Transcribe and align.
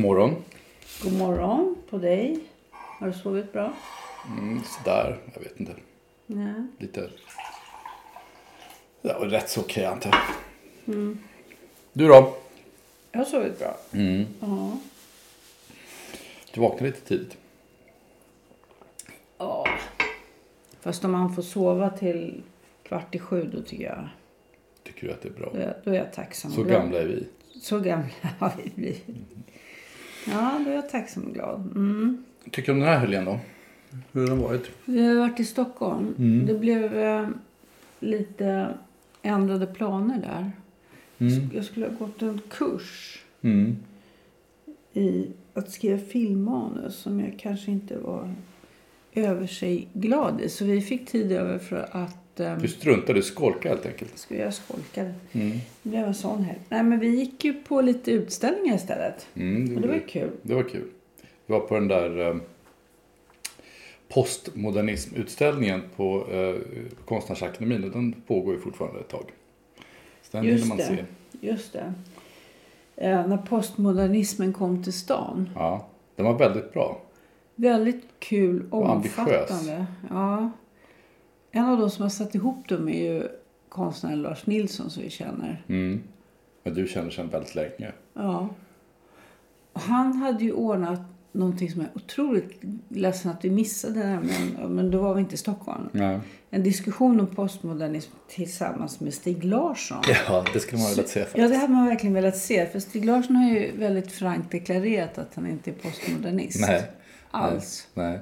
God 0.00 0.06
morgon. 0.06 0.36
God 1.02 1.12
morgon 1.12 1.76
på 1.90 1.98
dig. 1.98 2.40
Har 2.70 3.06
du 3.06 3.12
sovit 3.12 3.52
bra? 3.52 3.72
Mm, 4.26 4.60
sådär, 4.64 5.18
jag 5.34 5.40
vet 5.40 5.60
inte. 5.60 5.72
Nej. 6.26 6.66
Lite... 6.78 7.10
Var 9.02 9.26
rätt 9.26 9.50
så 9.50 9.60
okej 9.60 9.84
antar 9.84 10.10
jag. 10.84 11.16
Du 11.92 12.08
då? 12.08 12.36
Jag 13.12 13.20
har 13.20 13.24
sovit 13.24 13.58
bra. 13.58 13.76
Ja. 14.40 14.78
Du 16.54 16.60
vaknade 16.60 16.86
lite 16.86 17.00
tidigt. 17.00 17.36
ja. 19.38 19.66
Fast 20.80 21.04
om 21.04 21.12
man 21.12 21.34
får 21.34 21.42
sova 21.42 21.90
till 21.90 22.42
kvart 22.82 23.14
i 23.14 23.18
sju 23.18 23.50
då 23.54 23.62
tycker 23.62 23.84
jag. 23.84 24.08
Tycker 24.82 25.06
du 25.06 25.12
att 25.12 25.22
det 25.22 25.28
är 25.28 25.32
bra? 25.32 25.50
Då 25.52 25.58
är, 25.58 25.76
då 25.84 25.90
är 25.90 25.94
jag 25.94 26.12
tacksam 26.12 26.52
Så 26.52 26.62
gamla 26.62 26.98
är 26.98 27.06
vi. 27.06 27.26
Så 27.60 27.78
gamla 27.80 28.08
har 28.38 28.52
vi 28.64 28.70
blivit. 28.74 29.06
Ja, 30.28 30.60
då 30.64 30.70
är 30.70 30.74
jag 30.74 30.88
tacksam 30.90 31.22
och 31.24 31.34
glad. 31.34 31.60
Mm. 31.74 32.24
Tycker 32.50 32.66
du 32.66 32.72
om 32.72 32.78
den 32.80 32.88
här 32.88 32.98
helgen 32.98 33.24
då? 33.24 33.40
Hur 34.12 34.20
har 34.20 34.28
den 34.28 34.38
varit? 34.42 34.70
Vi 34.84 35.06
har 35.06 35.14
varit 35.14 35.40
i 35.40 35.44
Stockholm. 35.44 36.14
Mm. 36.18 36.46
Det 36.46 36.54
blev 36.54 36.98
eh, 36.98 37.28
lite 38.00 38.68
ändrade 39.22 39.66
planer 39.66 40.18
där. 40.20 40.52
Mm. 41.18 41.50
Jag 41.54 41.64
skulle 41.64 41.86
ha 41.86 41.94
gått 41.94 42.22
en 42.22 42.40
kurs 42.48 43.16
Mm. 43.42 43.76
i 44.92 45.26
att 45.54 45.70
skriva 45.70 45.98
filmmanus 45.98 46.96
som 46.96 47.20
jag 47.20 47.34
kanske 47.38 47.70
inte 47.70 47.98
var 47.98 48.34
över 49.14 49.46
sig 49.46 49.88
glad 49.92 50.40
i. 50.40 50.48
Så 50.48 50.64
vi 50.64 50.80
fick 50.80 51.08
tid 51.10 51.32
över 51.32 51.58
för 51.58 51.88
att 51.92 52.19
Du 52.60 52.68
struntade, 52.68 53.12
du 53.18 53.22
skolkade 53.22 53.68
helt 53.74 53.86
enkelt. 53.86 54.18
skulle 54.18 54.40
jag 54.40 54.54
skolkade. 54.54 55.14
Mm. 55.32 55.50
Det 55.82 55.88
blev 55.90 56.04
en 56.04 56.14
sån 56.14 56.42
här. 56.44 56.58
Nej 56.68 56.82
men 56.82 56.98
vi 57.00 57.08
gick 57.08 57.44
ju 57.44 57.52
på 57.52 57.80
lite 57.80 58.10
utställningar 58.12 58.76
istället. 58.76 59.26
Mm, 59.34 59.76
Och 59.76 59.82
det 59.82 59.88
var 59.88 60.08
kul. 60.08 60.30
Det 60.42 60.54
var 60.54 60.62
kul. 60.62 60.86
Vi 61.46 61.52
var 61.52 61.60
på 61.60 61.74
den 61.74 61.88
där 61.88 62.28
eh, 62.28 62.36
postmodernismutställningen 64.08 65.82
på 65.96 66.26
eh, 66.32 66.54
Konstnärsakademin 67.04 67.84
och 67.84 67.90
den 67.90 68.12
pågår 68.26 68.54
ju 68.54 68.60
fortfarande 68.60 69.00
ett 69.00 69.08
tag. 69.08 69.24
Så 70.22 70.36
den 70.36 70.44
Just 70.46 70.66
man 70.66 70.76
det. 70.78 70.84
se. 70.84 71.04
Just 71.40 71.72
det. 71.72 71.92
Eh, 72.96 73.26
när 73.26 73.36
postmodernismen 73.36 74.52
kom 74.52 74.82
till 74.84 74.92
stan. 74.92 75.50
Ja, 75.54 75.86
den 76.16 76.26
var 76.26 76.38
väldigt 76.38 76.72
bra. 76.72 77.00
Väldigt 77.54 78.04
kul, 78.18 78.62
Och 78.70 78.90
ambitiös. 78.90 79.18
omfattande. 79.50 79.86
Ja. 80.10 80.50
En 81.50 81.64
av 81.64 81.78
de 81.78 81.90
som 81.90 82.02
har 82.02 82.10
satt 82.10 82.34
ihop 82.34 82.68
dem 82.68 82.88
är 82.88 83.12
ju 83.12 83.28
konstnären 83.68 84.22
Lars 84.22 84.46
Nilsson 84.46 84.90
som 84.90 85.02
vi 85.02 85.10
känner. 85.10 85.64
Mm. 85.68 86.02
Men 86.62 86.74
du 86.74 86.86
känner 86.86 87.10
sedan 87.10 87.28
väldigt 87.28 87.54
länge. 87.54 87.92
Ja. 88.14 88.48
Och 89.72 89.80
han 89.80 90.12
hade 90.12 90.44
ju 90.44 90.52
ordnat 90.52 91.00
någonting 91.32 91.70
som 91.70 91.80
jag 91.80 91.90
är 91.90 91.96
otroligt 91.96 92.60
ledsen 92.88 93.30
att 93.30 93.44
vi 93.44 93.50
missade. 93.50 94.20
Men, 94.22 94.74
men 94.74 94.90
då 94.90 95.02
var 95.02 95.14
vi 95.14 95.20
inte 95.20 95.34
i 95.34 95.38
Stockholm. 95.38 95.88
Nej. 95.92 96.20
En 96.50 96.62
diskussion 96.62 97.20
om 97.20 97.26
postmodernism 97.26 98.12
tillsammans 98.28 99.00
med 99.00 99.14
Stig 99.14 99.44
Larsson. 99.44 100.02
Ja, 100.28 100.44
det 100.52 100.60
skulle 100.60 100.82
man 100.82 100.88
vilja 100.90 101.04
se 101.04 101.20
Ja, 101.20 101.26
faktiskt. 101.26 101.48
det 101.48 101.56
hade 101.56 101.72
man 101.72 101.86
verkligen 101.86 102.14
velat 102.14 102.36
se. 102.36 102.66
För 102.66 102.78
Stig 102.80 103.04
Larsson 103.04 103.36
har 103.36 103.50
ju 103.50 103.76
väldigt 103.76 104.12
frankt 104.12 104.50
deklarerat 104.50 105.18
att 105.18 105.34
han 105.34 105.46
inte 105.46 105.70
är 105.70 105.74
postmodernist. 105.74 106.60
Nej. 106.60 106.90
Alls. 107.30 107.88
Nej. 107.94 108.14
Eh, 108.14 108.20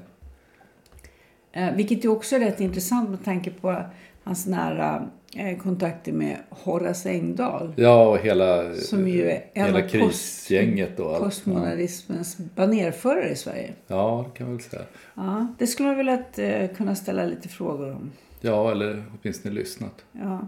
vilket 1.77 2.05
ju 2.05 2.09
också 2.09 2.37
är 2.37 2.41
rätt 2.41 2.61
intressant 2.61 3.11
med 3.11 3.25
tanke 3.25 3.51
på 3.51 3.83
hans 4.25 4.47
nära 4.47 5.09
eh, 5.37 5.59
kontakter 5.59 6.13
med 6.13 6.37
Horace 6.49 7.11
Engdahl. 7.11 7.73
Ja, 7.77 8.09
och 8.09 8.19
hela, 8.19 8.75
Som 8.75 9.09
ju 9.09 9.31
är 9.31 9.45
en 9.55 9.65
hela 9.67 9.79
av 9.79 9.83
post- 9.83 9.93
krisgänget 9.93 11.01
och 11.01 11.15
allt. 11.15 11.25
Postmodernismens 11.25 12.37
banerförare 12.55 13.29
i 13.31 13.37
Sverige. 13.37 13.73
Ja, 13.87 14.25
det 14.33 14.39
kan 14.39 14.47
man 14.47 14.57
väl 14.57 14.65
säga. 14.65 14.83
Ja, 15.15 15.47
det 15.59 15.67
skulle 15.67 15.89
man 15.89 15.97
vilja 15.97 16.23
eh, 16.37 16.71
kunna 16.77 16.95
ställa 16.95 17.25
lite 17.25 17.49
frågor 17.49 17.93
om. 17.93 18.11
Ja, 18.41 18.71
eller 18.71 19.05
åtminstone 19.23 19.55
lyssnat. 19.55 20.05
Ja. 20.13 20.47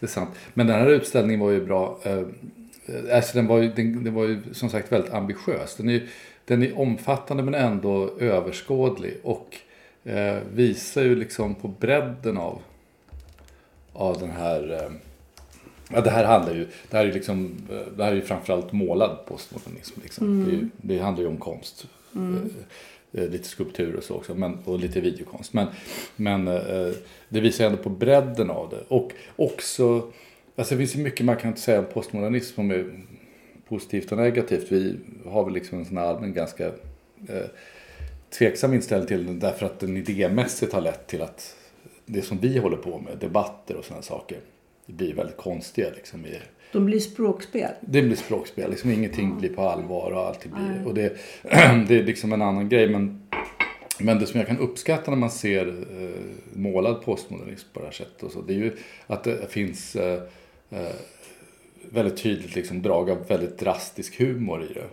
Det 0.00 0.06
är 0.06 0.10
sant. 0.10 0.30
Men 0.54 0.66
den 0.66 0.76
här 0.80 0.86
utställningen 0.90 1.40
var 1.40 1.50
ju 1.50 1.64
bra. 1.66 1.98
eh, 2.04 2.22
Alltså 3.16 3.36
den 3.38 3.46
var 3.46 3.58
ju, 3.58 3.72
den, 3.72 4.04
den 4.04 4.14
var 4.14 4.24
ju 4.24 4.42
som 4.52 4.68
sagt 4.70 4.92
väldigt 4.92 5.12
ambitiös. 5.12 5.76
Den 5.76 5.88
är, 5.90 6.02
den 6.44 6.62
är 6.62 6.78
omfattande 6.78 7.42
men 7.42 7.54
ändå 7.54 8.10
överskådlig. 8.20 9.16
Och 9.22 9.56
eh, 10.06 10.38
visar 10.54 11.02
ju 11.02 11.16
liksom 11.16 11.54
på 11.54 11.68
bredden 11.68 12.36
av, 12.36 12.62
av 13.92 14.20
den 14.20 14.30
här... 14.30 14.72
Eh, 14.72 14.92
ja, 15.94 16.00
det 16.00 16.10
här 16.10 16.24
handlar 16.24 16.54
ju... 16.54 16.66
Det 16.90 16.96
här 16.96 17.04
är 17.04 17.08
ju 17.08 17.14
liksom... 17.14 17.56
eh, 17.70 17.96
Det 17.96 18.04
här 18.04 18.10
är 18.12 18.16
ju 18.16 18.22
framförallt 18.22 18.72
målad 18.72 19.18
postmodernism. 19.26 20.00
Liksom. 20.02 20.44
Det, 20.44 20.50
är 20.50 20.54
ju, 20.54 20.68
det 20.76 20.98
handlar 20.98 21.22
ju 21.22 21.28
om 21.28 21.36
konst. 21.36 21.86
Eh, 22.14 23.22
eh, 23.22 23.30
lite 23.30 23.48
skulptur 23.48 23.96
och 23.96 24.04
så 24.04 24.14
också. 24.14 24.34
Men, 24.34 24.58
och 24.64 24.78
lite 24.78 25.00
videokonst. 25.00 25.52
Men, 25.52 25.66
men 26.16 26.44
det 27.28 27.40
visar 27.40 27.64
ändå 27.66 27.78
på 27.78 27.90
bredden 27.90 28.50
av 28.50 28.70
det. 28.70 28.82
Och 28.88 29.12
också... 29.36 30.12
Alltså 30.58 30.74
det 30.74 30.78
finns 30.78 30.96
ju 30.96 31.02
mycket 31.02 31.26
man 31.26 31.36
kan 31.36 31.56
säga 31.56 31.78
om 31.78 31.84
postmodernism 31.92 32.54
som 32.54 32.70
är 32.70 33.00
positivt 33.68 34.12
och 34.12 34.18
negativt. 34.18 34.72
Vi 34.72 34.96
har 35.26 35.44
väl 35.44 35.54
liksom 35.54 35.78
en 35.78 35.84
sån 35.84 35.96
här 35.96 36.06
allmän 36.06 36.32
ganska 36.32 36.66
eh, 37.28 37.46
tveksam 38.38 38.74
inställning 38.74 39.08
till 39.08 39.26
den 39.26 39.38
därför 39.38 39.66
att 39.66 39.80
den 39.80 39.96
idémässigt 39.96 40.72
har 40.72 40.80
lett 40.80 41.06
till 41.06 41.22
att 41.22 41.56
det 42.06 42.22
som 42.22 42.38
vi 42.38 42.58
håller 42.58 42.76
på 42.76 42.98
med, 42.98 43.18
debatter 43.18 43.76
och 43.76 43.84
sådana 43.84 44.02
saker, 44.02 44.38
det 44.86 44.92
blir 44.92 45.14
väldigt 45.14 45.36
konstiga. 45.36 45.90
Liksom, 45.96 46.26
i, 46.26 46.38
De 46.72 46.86
blir 46.86 46.98
språkspel. 46.98 47.70
det 47.80 48.02
blir 48.02 48.16
språkspel, 48.16 48.70
liksom 48.70 48.90
ingenting 48.90 49.38
blir 49.38 49.48
på 49.48 49.62
allvar 49.62 50.10
och 50.10 50.26
alltid 50.26 50.52
blir... 50.52 50.86
Och 50.86 50.94
det, 50.94 51.16
det 51.88 51.98
är 51.98 52.04
liksom 52.04 52.32
en 52.32 52.42
annan 52.42 52.68
grej. 52.68 52.88
Men, 52.88 53.28
men 53.98 54.18
det 54.18 54.26
som 54.26 54.40
jag 54.40 54.46
kan 54.46 54.58
uppskatta 54.58 55.10
när 55.10 55.18
man 55.18 55.30
ser 55.30 55.68
eh, 55.68 56.20
målad 56.52 57.02
postmodernism 57.02 57.68
på 57.72 57.80
det 57.80 57.86
här 57.86 57.92
sättet 57.92 58.22
och 58.22 58.32
så, 58.32 58.40
det 58.42 58.52
är 58.52 58.58
ju 58.58 58.72
att 59.06 59.24
det 59.24 59.50
finns 59.50 59.96
eh, 59.96 60.22
eh, 60.70 60.94
väldigt 61.90 62.22
tydligt 62.22 62.54
liksom 62.54 62.82
drag 62.82 63.10
av 63.10 63.26
väldigt 63.28 63.58
drastisk 63.58 64.18
humor 64.18 64.64
i 64.64 64.74
det. 64.74 64.86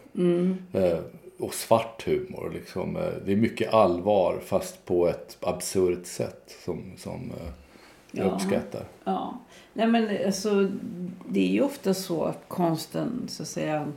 Eh, 0.79 0.99
och 1.43 1.53
svart 1.53 2.03
humor. 2.07 2.51
Liksom. 2.53 2.97
Eh, 2.97 3.13
det 3.25 3.31
är 3.31 3.35
mycket 3.35 3.73
allvar 3.73 4.39
fast 4.45 4.85
på 4.85 5.07
ett 5.07 5.37
absurt 5.41 6.05
sätt 6.05 6.55
som, 6.65 6.83
som 6.97 7.31
eh, 7.31 7.51
jag 8.11 8.27
Ja. 8.27 8.31
uppskattar. 8.31 8.83
Ja. 9.03 9.39
Nej, 9.73 9.87
men 9.87 10.25
alltså, 10.25 10.69
det 11.29 11.39
är 11.39 11.51
ju 11.51 11.61
ofta 11.61 11.93
så 11.93 12.23
att 12.23 12.43
konsten 12.47 13.25
så 13.27 13.43
att 13.43 13.49
säga 13.49 13.87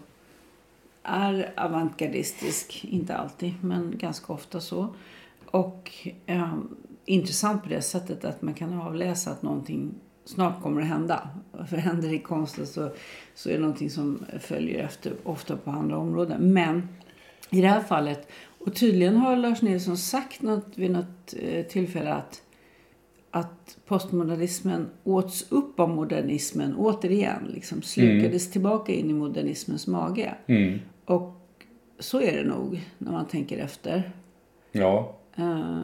är 1.02 1.52
avantgardistisk. 1.56 2.84
Inte 2.84 3.16
alltid, 3.16 3.54
men 3.64 3.94
ganska 3.98 4.32
ofta 4.32 4.60
så. 4.60 4.94
Och 5.46 5.92
eh, 6.26 6.54
intressant 7.04 7.62
på 7.62 7.68
det 7.68 7.82
sättet 7.82 8.24
att 8.24 8.42
man 8.42 8.54
kan 8.54 8.80
avläsa 8.80 9.30
att 9.30 9.42
någonting 9.42 9.94
snart 10.24 10.62
kommer 10.62 10.80
att 10.80 10.88
hända. 10.88 11.28
För 11.68 11.76
händer 11.76 12.08
det 12.08 12.14
i 12.14 12.18
konsten 12.18 12.66
så, 12.66 12.90
så 13.34 13.48
är 13.48 13.54
det 13.54 13.60
någonting 13.60 13.90
som 13.90 14.24
följer 14.40 14.84
efter, 14.84 15.12
ofta 15.24 15.56
på 15.56 15.70
andra 15.70 15.98
områden. 15.98 16.52
Men 16.52 16.88
i 17.50 17.60
det 17.60 17.68
här 17.68 17.80
fallet, 17.80 18.28
och 18.58 18.74
tydligen 18.74 19.16
har 19.16 19.36
Lars 19.36 19.62
Nilsson 19.62 19.96
sagt 19.96 20.42
något, 20.42 20.66
vid 20.74 20.90
något 20.90 21.34
eh, 21.42 21.66
tillfälle 21.66 22.12
att 22.12 22.42
att 23.30 23.78
postmodernismen 23.86 24.90
åts 25.04 25.52
upp 25.52 25.80
av 25.80 25.88
modernismen 25.88 26.74
återigen. 26.76 27.50
Liksom 27.54 27.82
slukades 27.82 28.50
tillbaka 28.50 28.92
in 28.92 29.10
i 29.10 29.12
modernismens 29.12 29.86
mage. 29.86 30.34
Mm. 30.46 30.78
Och 31.04 31.40
så 31.98 32.20
är 32.20 32.36
det 32.36 32.44
nog 32.44 32.80
när 32.98 33.12
man 33.12 33.26
tänker 33.26 33.58
efter. 33.58 34.12
Ja, 34.72 35.16
Eh, 35.36 35.82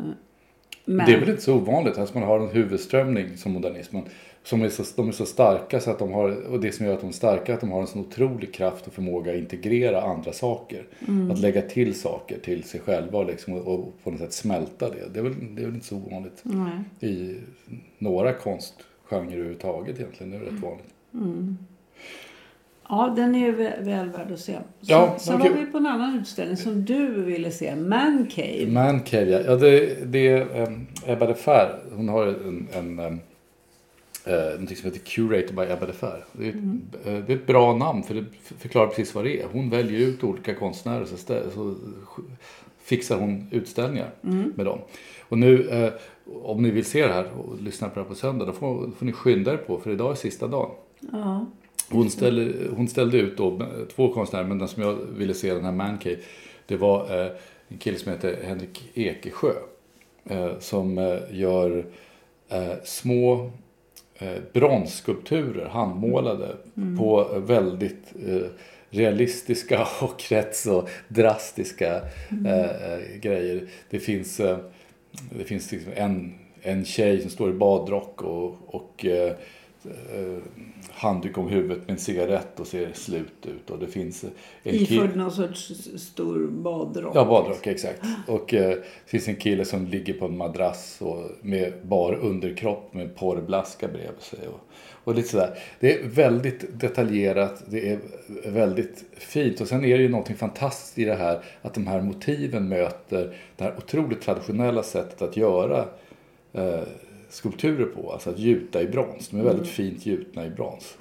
men, 0.85 1.07
det 1.07 1.13
är 1.13 1.21
väl 1.21 1.29
inte 1.29 1.43
så 1.43 1.55
ovanligt 1.55 1.99
att 1.99 2.15
man 2.15 2.23
har 2.23 2.41
en 2.41 2.49
huvudströmning 2.49 3.37
som 3.37 3.53
modernismen. 3.53 4.05
Som 4.45 4.63
är 4.63 4.69
så, 4.69 4.83
de 4.97 5.09
är 5.09 5.13
så 5.13 5.27
starka 5.27 5.81
så 5.81 5.91
att 5.91 5.99
de 5.99 6.13
har, 6.13 6.43
och 6.47 6.61
det 6.61 6.73
som 6.73 6.87
gör 6.87 6.95
att 6.95 7.01
de 7.01 7.09
är 7.09 7.13
starka 7.13 7.53
är 7.53 7.55
att 7.55 7.61
de 7.61 7.71
har 7.71 7.81
en 7.81 7.87
sån 7.87 8.01
otrolig 8.01 8.55
kraft 8.55 8.87
och 8.87 8.93
förmåga 8.93 9.33
att 9.33 9.39
integrera 9.39 10.03
andra 10.03 10.33
saker. 10.33 10.87
Att 11.33 11.39
lägga 11.39 11.63
till 11.63 11.95
saker 11.95 12.39
till 12.39 12.65
sig 12.65 12.81
själva 12.81 13.19
och, 13.19 13.27
liksom, 13.27 13.55
och, 13.55 13.75
och 13.75 13.95
på 14.05 14.11
något 14.11 14.21
sätt 14.21 14.33
smälta 14.33 14.91
det. 14.91 15.09
Det 15.13 15.19
är 15.19 15.23
väl, 15.23 15.35
det 15.55 15.63
är 15.63 15.67
väl 15.67 15.75
inte 15.75 15.87
så 15.87 15.97
ovanligt 15.97 16.41
Nej. 16.43 17.11
i 17.13 17.37
några 17.99 18.33
konstgenrer 18.33 19.33
överhuvudtaget 19.33 19.99
egentligen. 19.99 20.31
Det 20.31 20.37
är 20.37 20.41
rätt 20.41 20.63
vanligt. 20.63 20.95
Ja, 22.89 23.13
den 23.17 23.35
är 23.35 23.53
väl, 23.53 23.73
väl 23.85 24.09
värd 24.09 24.33
att 24.33 24.41
se. 24.41 24.59
Ja, 24.81 25.17
sen 25.19 25.37
okej. 25.37 25.51
var 25.51 25.59
vi 25.59 25.67
på 25.67 25.79
en 25.79 25.87
annan 25.87 26.19
utställning 26.21 26.57
som 26.57 26.85
du 26.85 27.23
ville 27.23 27.51
se. 27.51 27.77
Man 27.77 28.27
Cave. 28.31 28.67
Mancave, 28.67 29.31
ja. 29.31 29.41
ja 29.47 29.57
det, 29.57 29.97
det 30.13 30.29
är 30.29 30.67
um, 30.67 30.87
Ebba 31.07 31.27
de 31.27 31.35
Fer. 31.35 31.79
Hon 31.93 32.09
har 32.09 32.27
en, 32.27 32.69
en 32.73 32.99
um, 32.99 33.21
eh, 34.25 34.35
någonting 34.35 34.77
som 34.77 34.91
heter 34.91 35.05
Curator 35.05 35.55
by 35.55 35.73
Ebba 35.73 35.87
de 35.87 35.93
Fer. 35.93 36.25
Det 36.33 36.45
är, 36.45 36.49
ett, 36.49 37.07
eh, 37.07 37.27
det 37.27 37.33
är 37.33 37.37
ett 37.37 37.47
bra 37.47 37.77
namn 37.77 38.03
för 38.03 38.15
det 38.15 38.25
förklarar 38.59 38.87
precis 38.87 39.15
vad 39.15 39.25
det 39.25 39.43
är. 39.43 39.47
Hon 39.53 39.71
väljer 39.71 40.01
ut 40.01 40.25
olika 40.25 40.55
konstnärer 40.55 41.05
så, 41.05 41.17
så 41.55 41.75
fixar 42.83 43.17
hon 43.17 43.47
utställningar 43.51 44.11
med 44.55 44.67
dem. 44.67 44.79
Och 45.33 45.39
nu, 45.39 45.69
eh, 45.69 45.93
om 46.43 46.63
ni 46.63 46.71
vill 46.71 46.85
se 46.85 47.07
det 47.07 47.13
här 47.13 47.27
och 47.39 47.63
lyssna 47.63 47.89
på 47.89 47.95
det 47.95 48.01
här 48.01 48.09
på 48.09 48.15
söndag, 48.15 48.45
då 48.45 48.53
får, 48.53 48.91
får 48.91 49.07
ni 49.07 49.13
skynda 49.13 49.53
er 49.53 49.57
på 49.57 49.79
för 49.79 49.91
idag 49.91 50.11
är 50.11 50.15
sista 50.15 50.47
dagen. 50.47 50.71
Ja. 51.13 51.47
Hon 51.91 52.11
ställde, 52.11 52.53
hon 52.77 52.89
ställde 52.89 53.19
ut 53.19 53.37
då 53.37 53.49
eh, 53.49 53.67
två 53.95 54.13
konstnärer, 54.13 54.45
men 54.45 54.59
den 54.59 54.69
som 54.69 54.83
jag 54.83 54.95
ville 54.95 55.35
se, 55.35 55.55
den 55.55 55.65
här 55.65 55.73
Mancave, 55.73 56.17
det 56.67 56.77
var 56.77 57.21
eh, 57.21 57.33
en 57.69 57.79
kille 57.79 57.99
som 57.99 58.13
heter 58.13 58.43
Henrik 58.45 58.91
Ekesjö. 58.95 59.53
Eh, 60.25 60.59
som 60.59 60.99
eh, 60.99 61.19
gör 61.31 61.87
små 62.85 63.51
bronsskulpturer, 64.53 65.69
handmålade, 65.69 66.57
på 66.99 67.29
eh, 67.35 67.41
väldigt 67.41 68.13
eh, 68.27 68.47
realistiska 68.91 69.87
och 70.01 70.23
rätt 70.31 70.57
så 70.57 70.89
drastiska 71.09 72.03
eh, 72.47 72.93
eh, 72.93 73.01
grejer. 73.21 73.67
Det 73.91 73.99
finns, 73.99 74.41
eh, 74.41 74.59
det 75.31 75.45
finns 75.45 75.73
liksom 75.73 75.93
en, 75.97 76.35
en 76.63 76.85
tjej 76.85 77.21
som 77.21 77.31
står 77.31 77.51
i 77.51 77.53
badrock 77.53 78.23
och, 78.23 78.57
och 78.67 79.07
eh, 79.07 79.29
eh, 79.29 79.33
handduk 80.91 81.39
om 81.39 81.49
huvudet 81.49 81.79
med 81.79 81.91
en 81.91 81.99
cigarett 81.99 82.61
och 82.61 82.67
ser 82.67 82.93
slut 82.93 83.47
ut. 83.47 83.71
Och 83.71 83.79
det 83.79 83.87
finns 83.87 84.25
en. 84.25 84.31
Iförd 84.75 85.17
någon 85.17 85.31
sorts 85.31 85.73
stor 85.97 86.47
badrock. 86.47 87.17
Ja, 87.17 87.25
badrock, 87.25 87.67
exakt. 87.67 88.01
Och 88.27 88.55
eh, 88.55 88.69
det 88.69 88.83
finns 89.07 89.29
en 89.29 89.37
kille 89.37 89.65
som 89.65 89.87
ligger 89.87 90.15
på 90.15 90.25
en 90.25 90.37
madrass 90.37 90.99
och 91.01 91.31
med 91.41 91.73
bar 91.83 92.15
underkropp 92.15 92.95
med 92.95 93.17
porrblaska 93.17 93.89
bredvid 93.89 94.21
sig. 94.21 94.49
Och, 94.49 94.61
och 95.05 95.15
lite 95.15 95.29
sådär. 95.29 95.59
Det 95.81 95.99
är 95.99 96.09
väldigt 96.09 96.81
detaljerat, 96.81 97.63
det 97.67 97.93
är 97.93 97.99
väldigt 98.47 99.05
fint. 99.13 99.61
Och 99.61 99.69
sen 99.69 99.85
är 99.85 99.97
det 99.97 100.03
ju 100.03 100.09
någonting 100.09 100.37
fantastiskt 100.37 100.99
i 100.99 101.05
det 101.05 101.15
här 101.15 101.43
att 101.63 101.75
de 101.75 101.87
här 101.87 102.01
motiven 102.01 102.69
möter 102.69 103.37
det 103.57 103.65
här 103.65 103.75
otroligt 103.79 104.21
traditionella 104.21 104.83
sättet 104.83 105.23
att 105.23 105.37
göra 105.37 105.85
eh, 106.53 106.83
skulpturer 107.33 107.87
på. 107.87 108.13
Alltså 108.13 108.31
att 108.31 108.39
gjuta 108.39 108.83
i 108.83 108.87
brons. 108.87 109.29
De 109.29 109.41
är 109.41 109.45
väldigt 109.45 109.69
fint 109.69 110.07
gjutna 110.07 110.47
i 110.47 110.51
brons. 110.51 110.99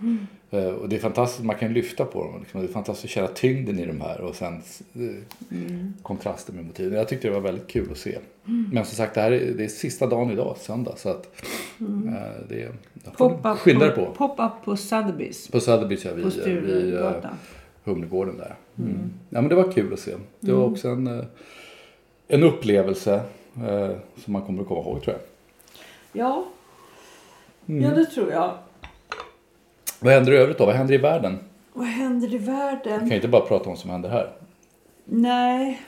Eh, 0.52 0.66
och 0.66 0.90
det 0.90 0.96
är 0.96 1.00
fantastiskt, 1.00 1.46
man 1.46 1.56
kan 1.56 1.74
lyfta 1.74 2.06
på 2.06 2.24
dem. 2.24 2.40
Liksom. 2.40 2.62
Det 2.62 2.68
är 2.68 2.72
fantastiskt 2.72 3.06
att 3.06 3.12
känna 3.12 3.28
tyngden 3.28 3.80
i 3.80 3.86
de 3.86 4.02
här 4.02 4.22
och 4.22 4.36
sen 4.36 4.62
eh, 4.94 5.96
kontrasten 6.02 6.56
med 6.56 6.66
motiven. 6.66 6.98
Jag 6.98 7.08
tyckte 7.08 7.28
det 7.28 7.34
var 7.34 7.42
väldigt 7.42 7.68
kul 7.68 7.92
att 7.92 7.98
se. 7.98 8.18
Men 8.72 8.86
som 8.86 8.96
sagt, 8.96 9.16
det 9.16 9.22
här 9.22 9.32
är, 9.32 9.54
det 9.54 9.64
är 9.64 9.68
sista 9.68 10.08
dagen 10.08 10.32
idag, 10.32 10.58
söndag. 10.58 10.94
Så 10.98 11.10
att 11.10 11.44
eh, 11.80 12.48
det 12.50 12.62
är... 12.62 12.72
Skynda 13.56 13.92
på, 13.92 14.06
pop-up 14.06 14.52
på 14.66 14.76
Sotheby's. 14.76 15.52
På 15.52 15.60
Söderby, 15.60 15.98
ja, 16.04 16.14
vid, 16.14 16.24
På 16.24 16.30
vid 16.30 16.42
Sturegatan. 16.42 17.36
Humlegården 17.84 18.38
där. 18.38 18.56
Mm. 18.78 19.12
Ja, 19.30 19.42
men 19.42 19.50
det 19.50 19.56
var 19.56 19.72
kul 19.72 19.94
att 19.94 20.00
se. 20.00 20.12
Det 20.40 20.54
var 20.54 20.66
också 20.66 20.88
en, 20.88 21.26
en 22.28 22.44
upplevelse 22.44 23.22
eh, 23.56 23.92
som 24.18 24.34
man 24.34 24.42
kommer 24.42 24.62
att 24.62 24.68
komma 24.68 24.82
ihåg 24.82 25.02
tror 25.02 25.16
jag. 25.16 25.31
Ja. 26.14 26.46
Mm. 27.68 27.84
ja, 27.84 27.90
det 27.90 28.06
tror 28.06 28.32
jag. 28.32 28.58
Vad 30.00 30.14
händer 30.14 30.32
i 30.32 30.38
övrigt 30.38 30.58
då? 30.58 30.66
Vad 30.66 30.76
händer 30.76 30.94
i 30.94 30.98
världen? 30.98 31.40
Vad 31.74 31.88
händer 31.88 32.28
i 32.28 32.32
Vi 32.32 32.38
världen? 32.38 33.00
kan 33.00 33.10
ju 33.10 33.16
inte 33.16 33.28
bara 33.28 33.42
prata 33.46 33.64
om 33.66 33.70
vad 33.72 33.80
som 33.80 33.90
händer 33.90 34.10
här. 34.10 34.32
Nej, 35.06 35.82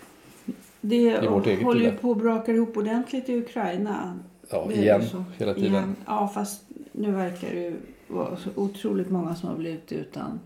det 0.82 1.28
håller 1.28 1.82
ju 1.82 1.92
på 1.92 2.12
att 2.12 2.18
braka 2.18 2.52
ihop 2.52 2.78
ordentligt 2.78 3.30
i 3.30 3.38
Ukraina. 3.38 4.20
Ja, 4.50 4.66
Det 4.68 4.74
igen, 4.76 5.02
hela 5.38 5.54
tiden. 5.54 5.72
Igen. 5.72 5.96
Ja, 6.06 6.28
fast 6.34 6.64
nu 6.92 7.12
verkar 7.12 7.50
det 7.50 7.62
ju 7.62 7.76
vara 8.08 8.38
så 8.38 8.50
otroligt 8.56 9.10
många 9.10 9.36
som 9.36 9.50
har 9.50 9.56
blivit 9.56 9.92
utan 9.92 10.40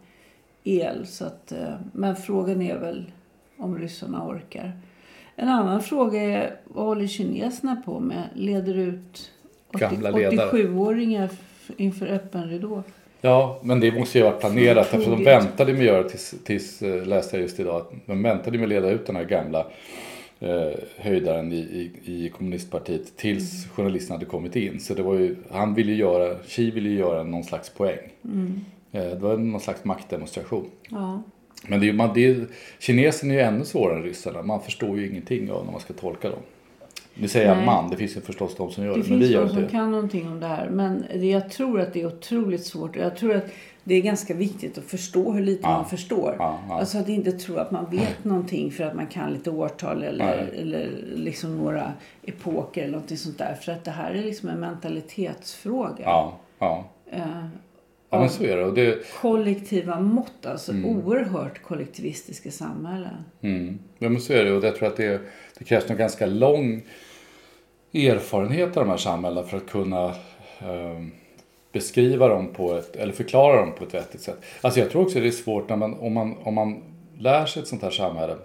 el. 0.64 1.08
Så 1.08 1.26
att, 1.26 1.52
eh, 1.52 1.74
men 1.94 2.16
frågan 2.16 2.62
är 2.62 2.78
väl 2.78 3.12
om 3.58 3.78
ryssarna 3.78 4.28
orkar. 4.28 4.72
En 5.36 5.50
annan 5.50 5.82
fråga 5.84 6.22
är 6.22 6.56
vad 6.64 6.86
håller 6.86 7.08
kineserna 7.08 7.76
på 7.86 8.00
med? 8.00 8.30
Leder 8.34 8.74
ut 8.78 9.32
80, 9.68 9.80
Gamla 9.80 10.10
ledare. 10.12 10.50
87-åringar 10.52 11.30
f- 11.32 11.72
inför 11.78 12.08
öppen 12.08 12.50
ridå? 12.50 12.84
Ja, 13.22 13.60
men 13.64 13.80
det 13.80 13.92
måste 13.92 14.18
ju 14.18 14.24
ha 14.24 14.32
varit 14.32 14.42
planerat. 14.42 14.94
Eftersom 14.94 15.12
de 15.12 15.24
väntade 15.24 15.74
med 15.74 15.82
att 15.82 15.86
göra 15.88 16.04
tills, 16.10 16.36
tills 16.44 16.82
eh, 16.82 17.06
läste 17.06 17.36
jag 17.38 17.42
just 17.42 17.60
idag, 17.60 17.76
att 17.76 17.92
de 18.06 18.24
väntade 18.24 18.58
med 18.58 18.64
att 18.66 18.70
leda 18.70 18.90
ut 18.90 19.06
den 19.08 19.16
här 19.16 19.24
gamla 19.24 19.68
eh, 20.40 20.72
höjdaren 20.98 21.52
i, 21.52 21.56
i, 21.58 21.92
i 22.26 22.30
kommunistpartiet 22.30 23.18
tills 23.18 23.54
Mm. 23.66 23.76
journalisterna 23.76 24.16
hade 24.16 24.26
kommit 24.26 24.56
in. 24.56 24.80
Så 24.80 24.94
det 24.94 25.04
var 25.04 25.14
ju, 25.16 25.36
han 25.52 25.74
ville 25.74 25.94
göra, 25.94 26.36
Xi 26.48 26.72
ville 26.72 26.90
ju 26.90 26.98
göra 26.98 27.24
någon 27.24 27.44
slags 27.44 27.70
poäng. 27.70 28.00
Mm. 28.26 28.66
Eh, 28.92 29.02
det 29.04 29.16
var 29.16 29.38
någon 29.38 29.62
slags 29.62 29.84
maktdemonstration. 29.84 30.70
Ja. 30.90 31.24
Men 31.68 31.80
det 31.80 31.90
är, 31.90 31.94
man, 31.94 32.10
det 32.14 32.26
är, 32.28 32.46
kineserna 32.80 33.34
är 33.34 33.38
ju 33.38 33.44
ännu 33.44 33.66
svårare 33.66 33.98
än 33.98 34.04
ryssarna. 34.04 34.42
Man 34.42 34.62
förstår 34.62 34.98
ju 35.00 35.10
ingenting 35.10 35.52
av 35.52 35.66
när 35.66 35.72
man 35.72 35.82
ska 35.82 35.94
tolka 35.94 36.30
dem. 36.30 36.40
Nu 37.22 37.28
säger 37.28 37.48
jag 37.48 37.58
Nej. 37.58 37.66
man, 37.66 37.90
det 37.90 37.96
finns 37.98 38.18
ju 38.18 38.22
förstås 38.22 38.56
de 38.56 38.72
som 38.72 38.86
gör 38.86 38.94
det, 38.98 39.02
Det 39.04 39.10
men 39.10 39.20
vi 39.20 39.26
finns 39.26 39.36
gör 39.36 39.42
de 39.46 39.50
som 39.50 39.62
det. 39.62 39.68
kan 39.70 39.92
någonting 39.92 40.28
om 40.28 40.40
det 40.40 40.48
här. 40.48 40.70
Men 40.70 41.06
jag 41.30 41.50
tror 41.52 41.82
att 41.82 41.94
det 41.94 42.02
är 42.02 42.06
otroligt 42.08 42.66
svårt. 42.66 42.96
Jag 42.96 43.18
tror 43.18 43.36
att 43.36 43.46
det 43.84 43.96
är 43.96 44.02
ganska 44.02 44.34
viktigt 44.34 44.78
att 44.78 44.84
förstå 44.84 45.32
hur 45.32 45.42
lite 45.44 45.62
Ja. 45.64 45.70
man 45.70 45.86
förstår. 45.90 46.36
Ja, 46.40 46.60
ja. 46.70 46.80
Alltså 46.80 46.98
att 46.98 47.10
inte 47.10 47.32
tro 47.32 47.58
att 47.58 47.72
man 47.72 47.90
vet 47.92 48.24
någonting 48.24 48.72
för 48.72 48.84
att 48.84 48.96
man 48.96 49.08
kan 49.08 49.34
lite 49.34 49.50
årtal 49.52 50.04
eller, 50.04 50.26
Nej. 50.26 50.62
eller 50.62 50.90
liksom 51.16 51.58
några 51.58 51.94
epoker 52.26 52.82
eller 52.82 52.92
någonting 52.92 53.18
sånt 53.18 53.38
där. 53.38 53.54
För 53.62 53.72
att 53.72 53.84
det 53.84 53.92
här 53.92 54.12
är 54.14 54.24
liksom 54.24 54.50
en 54.50 54.60
mentalitetsfråga. 54.60 56.04
Ja, 56.04 56.38
ja. 56.60 56.86
Eh, 57.12 57.22
ja 58.10 58.20
men 58.20 58.30
så 58.30 58.44
är 58.44 58.58
det. 58.58 58.66
Och 58.66 58.74
det 58.74 59.04
kollektiva 59.22 60.00
mått, 60.00 60.46
alltså 60.46 60.72
oerhört 60.86 61.62
kollektivistiska 61.64 62.52
samhällen. 62.52 63.14
Mm. 63.42 63.80
Ja, 64.00 64.10
men 64.10 64.22
så 64.22 64.34
är 64.34 64.46
det. 64.46 64.52
Och 64.52 64.64
jag 64.64 64.76
tror 64.76 64.88
att 64.88 64.98
det, 64.98 65.22
det 65.58 65.64
krävs 65.64 65.90
nog 65.90 65.98
ganska 65.98 66.26
lång 66.26 66.82
erfarenhet 68.06 68.78
av 68.78 68.84
de 68.84 68.90
här 68.90 68.98
samhällena 68.98 69.48
för 69.48 69.58
att 69.58 69.70
kunna 69.70 70.06
eh, 70.60 71.02
beskriva 71.72 72.28
dem 72.28 72.54
på 72.54 72.74
ett, 72.74 72.96
eller 72.96 73.14
förklara 73.14 73.60
dem 73.62 73.72
på 73.78 73.84
ett 73.84 73.94
vettigt 73.94 74.22
sätt. 74.22 74.38
Alltså 74.62 74.80
jag 74.80 74.90
tror 74.90 75.02
också 75.02 75.20
det 75.20 75.28
är 75.28 75.32
svårt 75.32 75.70
när 75.70 75.76
man, 75.76 75.94
om 75.94 76.14
man, 76.14 76.38
om 76.44 76.54
man 76.54 76.84
lär 77.18 77.46
sig 77.46 77.62
ett 77.62 77.68
sånt 77.68 77.82
här 77.82 77.92
samhälle 77.92 78.36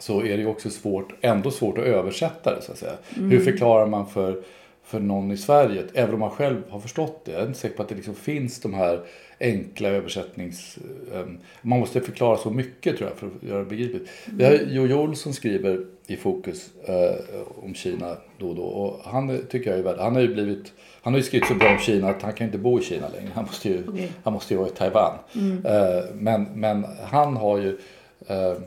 så 0.00 0.20
är 0.20 0.36
det 0.36 0.42
ju 0.42 0.46
också 0.46 0.70
svårt, 0.70 1.14
ändå 1.20 1.50
svårt 1.50 1.78
att 1.78 1.84
översätta 1.84 2.54
det 2.54 2.62
så 2.62 2.72
att 2.72 2.78
säga. 2.78 2.96
Hur 3.08 3.40
förklarar 3.40 3.86
man 3.86 4.06
för, 4.06 4.42
för 4.84 5.00
någon 5.00 5.32
i 5.32 5.36
Sverige, 5.36 5.84
även 5.94 6.14
om 6.14 6.20
man 6.20 6.30
själv 6.30 6.62
har 6.68 6.80
förstått 6.80 7.24
det. 7.24 7.32
Jag 7.32 7.42
är 7.42 7.46
inte 7.46 7.58
säker 7.58 7.76
på 7.76 7.82
att 7.82 7.88
det 7.88 7.94
liksom 7.94 8.14
finns 8.14 8.60
de 8.60 8.74
här 8.74 9.00
enkla 9.40 9.88
översättnings... 9.88 10.78
Um, 11.12 11.38
man 11.62 11.80
måste 11.80 12.00
förklara 12.00 12.36
så 12.36 12.50
mycket 12.50 12.96
tror 12.96 13.08
jag 13.10 13.18
för 13.18 13.26
att 13.26 13.48
göra 13.48 13.58
det 13.58 13.64
begripligt. 13.64 14.08
Mm. 14.26 14.38
Vi 14.38 14.44
har 14.44 14.52
Jojo 14.52 14.96
Olsson 14.96 15.32
skriver 15.32 15.86
i 16.06 16.16
Fokus 16.16 16.70
uh, 16.88 17.64
om 17.64 17.74
Kina 17.74 18.16
då 18.38 18.48
och 18.48 18.54
då 18.54 18.62
och 18.62 19.00
han 19.04 19.46
tycker 19.50 19.70
jag 19.70 19.78
är 19.78 19.82
värd, 19.82 19.98
han 19.98 20.14
har 20.14 20.22
ju 20.22 20.34
blivit 20.34 20.72
han 21.02 21.12
har 21.12 21.18
ju 21.18 21.24
skrivit 21.24 21.48
så 21.48 21.54
bra 21.54 21.70
om 21.70 21.78
Kina 21.78 22.08
att 22.08 22.22
han 22.22 22.32
kan 22.32 22.46
inte 22.46 22.58
bo 22.58 22.80
i 22.80 22.82
Kina 22.82 23.08
längre. 23.08 23.30
Han 23.34 23.44
måste 23.44 23.68
ju, 23.68 23.88
okay. 23.88 24.08
han 24.22 24.32
måste 24.32 24.54
ju 24.54 24.58
vara 24.58 24.68
i 24.68 24.72
Taiwan. 24.72 25.18
Mm. 25.34 25.66
Uh, 25.66 26.04
men, 26.14 26.44
men 26.54 26.86
han 27.02 27.36
har 27.36 27.58
ju 27.58 27.68
uh, 28.30 28.58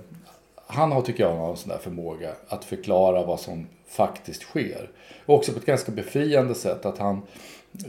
han 0.68 0.92
har, 0.92 1.02
tycker 1.02 1.24
jag, 1.24 1.50
en 1.50 1.58
sån 1.58 1.70
där 1.70 1.78
förmåga 1.78 2.32
att 2.48 2.66
förklara 2.66 3.26
vad 3.26 3.40
som 3.40 3.68
faktiskt 3.88 4.42
sker. 4.42 4.90
Och 5.26 5.36
också 5.36 5.52
på 5.52 5.60
ett 5.60 5.66
ganska 5.66 5.92
befriande 5.92 6.56
sätt 6.56 6.86
att 6.86 6.98
han, 6.98 7.22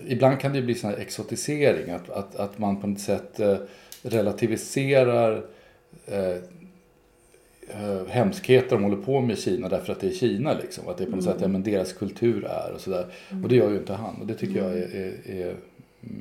ibland 0.07 0.41
kan 0.41 0.53
det 0.53 0.63
bli 0.63 0.75
sån 0.75 0.91
här 0.91 0.99
exotisering, 0.99 1.91
att, 1.91 2.11
att, 2.11 2.37
att 2.37 2.59
man 2.59 2.81
på 2.81 2.87
något 2.87 3.01
sätt 3.01 3.41
eh, 3.41 3.57
relativiserar 4.03 5.45
eh, 6.07 6.37
eh, 7.69 8.07
hemskheter 8.09 8.71
de 8.71 8.85
håller 8.85 9.03
på 9.03 9.21
med 9.21 9.39
i 9.39 9.41
Kina 9.41 9.69
därför 9.69 9.93
att 9.93 10.01
det 10.01 10.07
är 10.07 10.15
Kina. 10.15 10.53
Liksom. 10.53 10.89
Att 10.89 10.99
det 10.99 11.05
är 11.05 11.11
på 11.11 11.17
något 11.17 11.25
mm. 11.25 11.35
sätt 11.35 11.43
ja, 11.43 11.49
men 11.49 11.63
deras 11.63 11.93
kultur 11.93 12.45
är 12.45 12.73
och 12.75 12.81
sådär. 12.81 13.07
Mm. 13.31 13.45
Och 13.45 13.49
det 13.49 13.57
gör 13.57 13.71
ju 13.71 13.79
inte 13.79 13.93
han 13.93 14.21
och 14.21 14.27
det 14.27 14.35
tycker 14.35 14.57
jag 14.59 14.79
är, 14.79 14.97
är, 14.97 15.31
är 15.31 15.57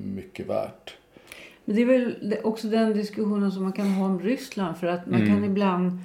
mycket 0.03 0.47
värt. 0.47 0.95
Men 1.65 1.75
det 1.75 1.81
är 1.81 1.85
väl 1.85 2.35
också 2.43 2.67
den 2.67 2.93
diskussionen 2.93 3.51
som 3.51 3.63
man 3.63 3.73
kan 3.73 3.87
ha 3.87 4.05
om 4.05 4.19
Ryssland 4.19 4.77
för 4.77 4.87
att 4.87 5.05
man 5.05 5.21
mm. 5.21 5.33
kan 5.33 5.43
ibland 5.45 5.99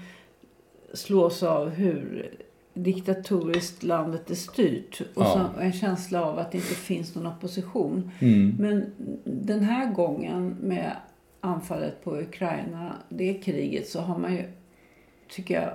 slås 0.95 1.43
av 1.43 1.69
hur 1.69 2.31
diktatoriskt 2.75 3.83
landet 3.83 4.31
är 4.31 4.35
styrt. 4.35 5.01
Och 5.15 5.23
ja. 5.23 5.51
så 5.55 5.61
en 5.61 5.73
känsla 5.73 6.25
av 6.25 6.39
att 6.39 6.53
det 6.53 6.59
inte 6.59 6.75
finns 6.75 7.15
någon 7.15 7.27
opposition. 7.27 8.11
Mm. 8.21 8.57
Men 8.59 8.93
den 9.25 9.65
här 9.65 9.93
gången 9.93 10.57
med 10.61 10.97
anfallet 11.41 12.05
på 12.05 12.21
Ukraina, 12.21 12.97
det 13.09 13.35
kriget, 13.35 13.89
så 13.89 14.01
har 14.01 14.19
man 14.19 14.35
ju, 14.35 14.45
tycker 15.29 15.55
jag, 15.55 15.73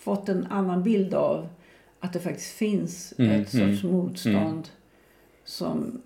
fått 0.00 0.28
en 0.28 0.46
annan 0.46 0.82
bild 0.82 1.14
av 1.14 1.48
att 2.00 2.12
det 2.12 2.20
faktiskt 2.20 2.52
finns 2.52 3.14
mm. 3.18 3.40
ett 3.40 3.50
sorts 3.50 3.84
mm. 3.84 3.96
motstånd 3.96 4.36
mm. 4.36 4.64
som, 5.44 6.02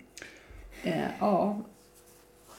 eh, 0.83 1.07
ja, 1.19 1.61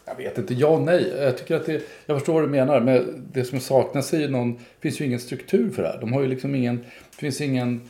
jag 0.04 0.14
vet 0.14 0.38
inte, 0.38 0.54
ja 0.54 0.78
nej. 0.78 1.12
Jag 1.18 1.38
tycker 1.38 1.56
att 1.56 1.66
det, 1.66 1.82
jag 2.06 2.18
förstår 2.18 2.32
vad 2.32 2.42
du 2.42 2.48
menar. 2.48 2.80
Men 2.80 3.28
det 3.32 3.44
som 3.44 3.60
saknas 3.60 4.14
är 4.14 4.18
ju 4.18 4.28
någon, 4.28 4.58
finns 4.80 5.00
ju 5.00 5.04
ingen 5.04 5.20
struktur 5.20 5.70
för 5.70 5.82
det 5.82 5.88
här. 5.88 6.00
De 6.00 6.12
har 6.12 6.22
ju 6.22 6.28
liksom 6.28 6.54
ingen, 6.54 6.76
det 7.10 7.16
finns 7.16 7.40
ingen 7.40 7.80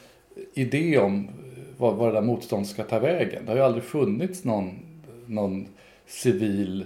idé 0.55 0.99
om 0.99 1.29
vad, 1.77 1.95
vad 1.97 2.09
det 2.09 2.13
där 2.13 2.27
motståndet 2.27 2.69
ska 2.69 2.83
ta 2.83 2.99
vägen. 2.99 3.43
Det 3.45 3.51
har 3.51 3.57
ju 3.57 3.65
aldrig 3.65 3.85
funnits 3.85 4.45
någon, 4.45 4.79
någon 5.27 5.69
civil, 6.07 6.85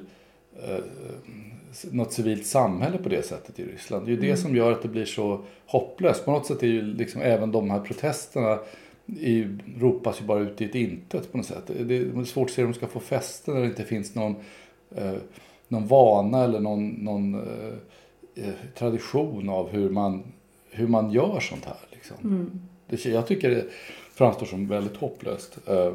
eh, 0.69 0.85
något 1.91 2.13
civilt 2.13 2.47
samhälle 2.47 2.99
på 2.99 3.09
det 3.09 3.23
sättet 3.27 3.59
i 3.59 3.65
Ryssland. 3.65 4.07
Det 4.07 4.11
är 4.11 4.13
ju 4.13 4.19
mm. 4.19 4.31
det 4.31 4.37
som 4.37 4.57
gör 4.57 4.73
att 4.73 4.83
det 4.83 4.89
blir 4.89 5.05
så 5.05 5.41
hopplöst. 5.67 6.25
På 6.25 6.31
något 6.31 6.47
sätt 6.47 6.63
är 6.63 6.67
ju 6.67 6.83
liksom 6.83 7.23
även 7.23 7.53
de 7.53 7.71
här 7.71 7.81
protesterna 7.81 8.59
i, 9.07 9.47
ropas 9.79 10.21
ju 10.21 10.25
bara 10.25 10.41
ut 10.41 10.61
i 10.61 10.65
ett 10.65 10.75
intet 10.75 11.33
på 11.33 11.37
något 11.37 11.47
sätt. 11.47 11.71
Det 11.81 11.97
är 11.97 12.25
svårt 12.25 12.49
att 12.49 12.55
se 12.55 12.63
hur 12.63 12.69
de 12.69 12.75
ska 12.75 12.87
få 12.87 13.01
fäste 13.01 13.51
när 13.51 13.61
det 13.61 13.67
inte 13.67 13.85
finns 13.85 14.15
någon 14.15 14.37
eh, 14.97 15.15
någon 15.69 15.87
vana 15.87 16.45
eller 16.45 16.61
någon, 16.61 16.89
någon 16.89 17.35
eh, 17.35 18.45
eh, 18.45 18.55
tradition 18.79 19.49
av 19.49 19.69
hur 19.71 19.91
man, 19.91 20.23
hur 20.71 20.87
man 20.87 21.11
gör 21.11 21.41
sånt 21.41 21.65
här. 21.65 21.77
Liksom. 21.91 22.17
Mm. 22.25 22.61
Det, 22.87 23.05
jag 23.05 23.27
tycker 23.27 23.51
det 23.51 23.65
framstår 24.15 24.47
som 24.47 24.69
väldigt 24.69 24.97
hopplöst 24.97 25.59
eh, 25.67 25.93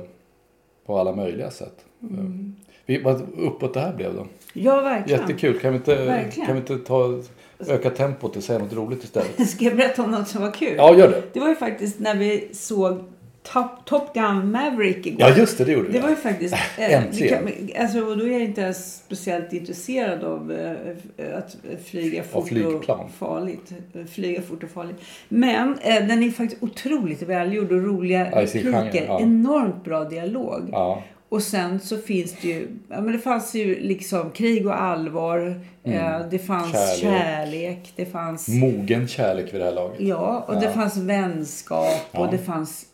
på 0.85 0.97
alla 0.97 1.15
möjliga 1.15 1.51
sätt. 1.51 1.85
Mm. 2.01 2.55
Vi, 2.85 3.01
vad 3.01 3.21
uppåt 3.37 3.73
det 3.73 3.79
här 3.79 3.93
blev 3.93 4.15
då. 4.15 4.27
Ja, 4.53 4.81
verkligen. 4.81 5.21
Jättekul. 5.21 5.59
Kan 5.59 5.71
vi 5.71 5.77
inte, 5.77 6.31
kan 6.45 6.53
vi 6.53 6.59
inte 6.59 6.77
ta, 6.77 7.21
öka 7.67 7.89
tempot 7.89 8.35
och 8.35 8.43
säga 8.43 8.59
något 8.59 8.73
roligt 8.73 9.03
istället? 9.03 9.49
Ska 9.49 9.65
jag 9.65 9.75
berätta 9.75 10.03
om 10.03 10.11
något 10.11 10.27
som 10.27 10.41
var 10.41 10.51
kul? 10.51 10.73
Ja, 10.77 10.97
gör 10.97 11.11
det. 11.11 11.23
Det 11.33 11.39
var 11.39 11.49
ju 11.49 11.55
faktiskt 11.55 11.99
när 11.99 12.15
vi 12.15 12.49
såg 12.53 13.03
Top, 13.43 13.85
Top 13.85 14.13
Gun 14.13 14.51
Maverick 14.51 15.05
igår. 15.05 15.21
Ja, 15.21 15.37
just 15.37 15.57
det. 15.57 15.65
Det 15.65 15.71
gjorde. 15.71 15.89
Det 15.89 15.99
var 15.99 16.09
ju 16.09 16.15
faktiskt... 16.15 16.55
Eh, 16.77 16.93
Äntligen. 16.93 17.47
Kan, 17.47 17.81
alltså, 17.83 18.15
då 18.15 18.25
är 18.25 18.31
jag 18.31 18.41
inte 18.41 18.61
ens 18.61 18.95
speciellt 18.95 19.53
intresserad 19.53 20.23
av 20.23 20.51
eh, 20.51 21.37
att 21.37 21.55
flyga 21.85 22.23
fort 22.23 22.51
och 22.51 23.11
farligt. 23.17 23.71
Flyga 24.13 24.41
fort 24.41 24.63
och 24.63 24.69
farligt. 24.69 24.95
Men 25.29 25.77
eh, 25.81 26.07
den 26.07 26.23
är 26.23 26.31
faktiskt 26.31 26.63
otroligt 26.63 27.21
välgjord 27.21 27.71
och 27.71 27.83
roliga 27.83 28.25
repliker. 28.25 29.05
Ja. 29.07 29.19
Enormt 29.21 29.83
bra 29.83 30.03
dialog. 30.03 30.69
Ja. 30.71 31.03
Och 31.29 31.43
sen 31.43 31.79
så 31.79 31.97
finns 31.97 32.35
det 32.41 32.47
ju, 32.47 32.67
ja 32.89 33.01
men 33.01 33.13
det 33.13 33.19
fanns 33.19 33.55
ju 33.55 33.79
liksom 33.79 34.31
krig 34.31 34.67
och 34.67 34.81
allvar. 34.81 35.61
Mm. 35.83 35.97
Eh, 35.97 36.27
det 36.29 36.39
fanns 36.39 36.71
kärlek. 36.71 37.01
kärlek. 37.01 37.93
Det 37.95 38.05
fanns... 38.05 38.47
Mogen 38.47 39.07
kärlek 39.07 39.53
vid 39.53 39.61
det 39.61 39.65
här 39.65 39.73
laget. 39.73 40.01
Ja, 40.01 40.45
och 40.47 40.55
ja. 40.55 40.59
det 40.59 40.69
fanns 40.69 40.97
vänskap 40.97 42.07
och 42.11 42.31
det 42.31 42.37
fanns 42.37 42.85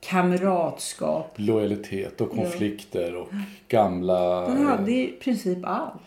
kamratskap. 0.00 1.32
Lojalitet 1.36 2.20
och 2.20 2.30
konflikter 2.30 3.16
och 3.16 3.28
gamla... 3.68 4.40
Den 4.48 4.66
hade 4.66 4.92
i 4.92 5.14
princip 5.20 5.58
allt. 5.62 6.02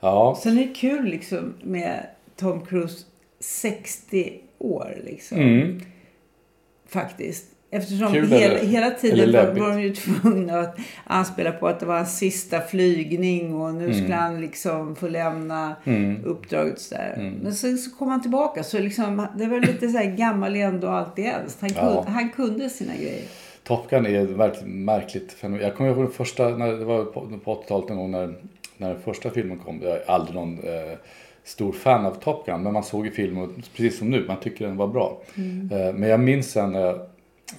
Ja. 0.00 0.38
Sen 0.42 0.58
är 0.58 0.66
det 0.66 0.74
kul 0.74 1.04
liksom 1.04 1.54
med 1.62 2.06
Tom 2.36 2.66
Cruise 2.66 3.04
60 3.40 4.40
år 4.58 4.98
liksom. 5.04 5.38
Mm. 5.38 5.80
Faktiskt. 6.86 7.55
Eftersom 7.70 8.12
Kul 8.12 8.30
hela, 8.30 8.58
hela 8.58 8.90
tiden 8.90 9.32
var, 9.32 9.72
de 9.72 9.82
ju 9.82 9.94
tvungna 9.94 10.60
att 10.60 10.76
anspela 11.04 11.52
på 11.52 11.68
att 11.68 11.80
det 11.80 11.86
var 11.86 11.96
hans 11.96 12.18
sista 12.18 12.60
flygning 12.60 13.54
och 13.54 13.74
nu 13.74 13.84
mm. 13.84 13.96
skulle 13.96 14.14
han 14.14 14.40
liksom 14.40 14.96
få 14.96 15.08
lämna 15.08 15.76
mm. 15.84 16.24
uppdraget. 16.24 16.80
Så 16.80 16.94
mm. 16.94 17.34
Men 17.34 17.54
sen 17.54 17.78
så 17.78 17.96
kom 17.96 18.08
han 18.08 18.22
tillbaka 18.22 18.62
så 18.62 18.78
liksom, 18.78 19.26
det 19.38 19.46
var 19.46 19.60
lite 19.60 19.88
så 19.88 19.98
här 19.98 20.16
gammal 20.16 20.56
ändå 20.56 20.88
alltid 20.88 21.26
äldst. 21.26 21.60
Han, 21.60 21.70
ja. 21.74 21.80
kunde, 21.80 22.10
han 22.10 22.30
kunde 22.30 22.70
sina 22.70 22.94
grejer. 22.96 23.22
Top 23.62 23.90
Gun 23.90 24.06
är 24.06 24.24
verkligen 24.24 24.84
märkligt. 24.84 25.36
Jag 25.60 25.76
kommer 25.76 25.90
ihåg 25.90 25.98
den 25.98 26.10
första, 26.10 26.48
när 26.48 26.72
det 26.72 26.84
var 26.84 27.04
på, 27.04 27.38
på 27.44 27.54
80-talet 27.54 27.88
någon 27.88 27.98
gång 27.98 28.10
när, 28.10 28.34
när 28.76 28.88
den 28.88 29.02
första 29.02 29.30
filmen 29.30 29.58
kom. 29.58 29.80
Jag 29.82 29.92
är 29.92 30.10
aldrig 30.10 30.34
någon 30.34 30.58
eh, 30.58 30.98
stor 31.44 31.72
fan 31.72 32.06
av 32.06 32.14
Top 32.14 32.46
Gun 32.46 32.62
men 32.62 32.72
man 32.72 32.84
såg 32.84 33.06
ju 33.06 33.12
filmen 33.12 33.62
precis 33.76 33.98
som 33.98 34.10
nu, 34.10 34.24
man 34.28 34.40
tycker 34.40 34.66
den 34.66 34.76
var 34.76 34.88
bra. 34.88 35.20
Mm. 35.36 35.70
Eh, 35.72 35.94
men 35.94 36.08
jag 36.08 36.20
minns 36.20 36.50
sen 36.50 36.72
när 36.72 36.80
jag 36.80 37.00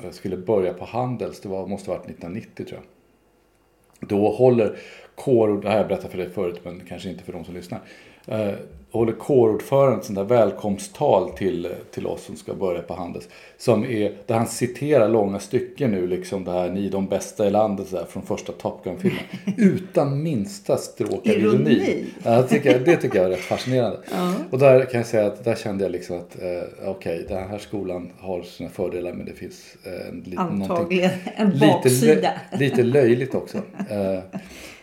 jag 0.03 0.13
skulle 0.13 0.37
börja 0.37 0.73
på 0.73 0.85
Handels, 0.85 1.39
det 1.39 1.49
var, 1.49 1.67
måste 1.67 1.91
ha 1.91 1.97
varit 1.97 2.09
1990 2.09 2.65
tror 2.65 2.79
jag. 2.79 4.09
Då 4.09 4.29
håller 4.29 4.77
kårord, 5.15 5.61
det 5.61 5.67
här 5.67 5.75
har 5.75 5.81
jag 5.81 5.87
berättat 5.87 6.11
för 6.11 6.17
dig 6.17 6.29
förut 6.29 6.59
men 6.63 6.81
kanske 6.87 7.09
inte 7.09 7.23
för 7.23 7.33
de 7.33 7.45
som 7.45 7.53
lyssnar. 7.53 7.79
Eh, 8.25 8.53
Eh, 8.97 8.99
håller 8.99 9.13
kårordföranden 9.13 9.99
ett 9.99 10.05
sånt 10.05 10.17
där 10.17 10.23
välkomsttal 10.23 11.29
till, 11.29 11.67
till 11.91 12.07
oss 12.07 12.23
som 12.23 12.35
ska 12.35 12.53
börja 12.53 12.81
på 12.81 12.93
Handels. 12.93 13.29
Som 13.57 13.85
är, 13.85 14.13
där 14.25 14.35
han 14.35 14.47
citerar 14.47 15.09
långa 15.09 15.39
stycken 15.39 15.91
nu, 15.91 16.07
liksom 16.07 16.43
det 16.43 16.51
här 16.51 16.69
ni 16.69 16.89
de 16.89 17.07
bästa 17.07 17.47
i 17.47 17.49
landet 17.49 17.87
så 17.87 17.95
där, 17.95 18.05
från 18.05 18.23
första 18.23 18.51
Top 18.51 18.83
Gun-filmen. 18.83 19.23
Utan 19.57 20.23
minsta 20.23 20.77
stråk 20.77 21.27
av 21.27 21.27
ironi. 21.27 22.05
Ja, 22.23 22.41
det, 22.41 22.47
tycker 22.47 22.71
jag, 22.71 22.85
det 22.85 22.95
tycker 22.95 23.17
jag 23.17 23.25
är 23.25 23.29
rätt 23.29 23.39
fascinerande. 23.39 23.99
Ja. 24.11 24.33
Och 24.51 24.59
där 24.59 24.85
kan 24.85 24.99
jag 24.99 25.07
säga 25.07 25.27
att 25.27 25.43
där 25.43 25.55
kände 25.55 25.83
jag 25.83 25.91
liksom 25.91 26.17
att 26.17 26.41
eh, 26.41 26.89
okej, 26.89 27.23
okay, 27.23 27.35
den 27.37 27.49
här 27.49 27.57
skolan 27.57 28.11
har 28.19 28.41
sina 28.41 28.69
fördelar 28.69 29.13
men 29.13 29.25
det 29.25 29.33
finns 29.33 29.77
eh, 29.83 30.07
en, 30.09 30.37
Antagligen 30.37 31.11
en 31.35 31.59
baksida. 31.59 32.31
Lite, 32.51 32.65
lite 32.65 32.83
löjligt 32.83 33.35
också. 33.35 33.57
Eh, 33.89 34.19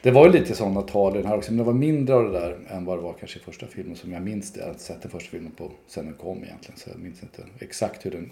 det 0.05 0.11
var 0.11 0.27
ju 0.27 0.33
lite 0.33 0.55
sådana 0.55 0.83
tal 0.83 1.15
i 1.15 1.19
den 1.19 1.27
här 1.27 1.37
också, 1.37 1.53
men 1.53 1.59
det 1.59 1.65
var 1.65 1.73
mindre 1.73 2.15
av 2.15 2.25
det 2.25 2.41
där 2.41 2.59
än 2.69 2.85
vad 2.85 2.99
det 2.99 3.03
var 3.03 3.13
kanske 3.13 3.39
i 3.39 3.43
första 3.43 3.67
filmen 3.67 3.97
som 3.97 4.13
jag 4.13 4.23
minns 4.23 4.53
det. 4.53 4.61
Jag 4.61 4.67
har 4.67 4.73
inte 4.73 4.85
sett 4.85 5.03
den 5.03 5.11
första 5.11 5.31
filmen 5.31 5.53
på 5.53 5.71
sen 5.87 6.05
den 6.05 6.15
kom 6.15 6.45
egentligen, 6.45 6.79
så 6.79 6.91
jag 6.91 6.99
minns 6.99 7.23
inte 7.23 7.43
exakt 7.59 8.07
hur 8.07 8.11
den 8.11 8.31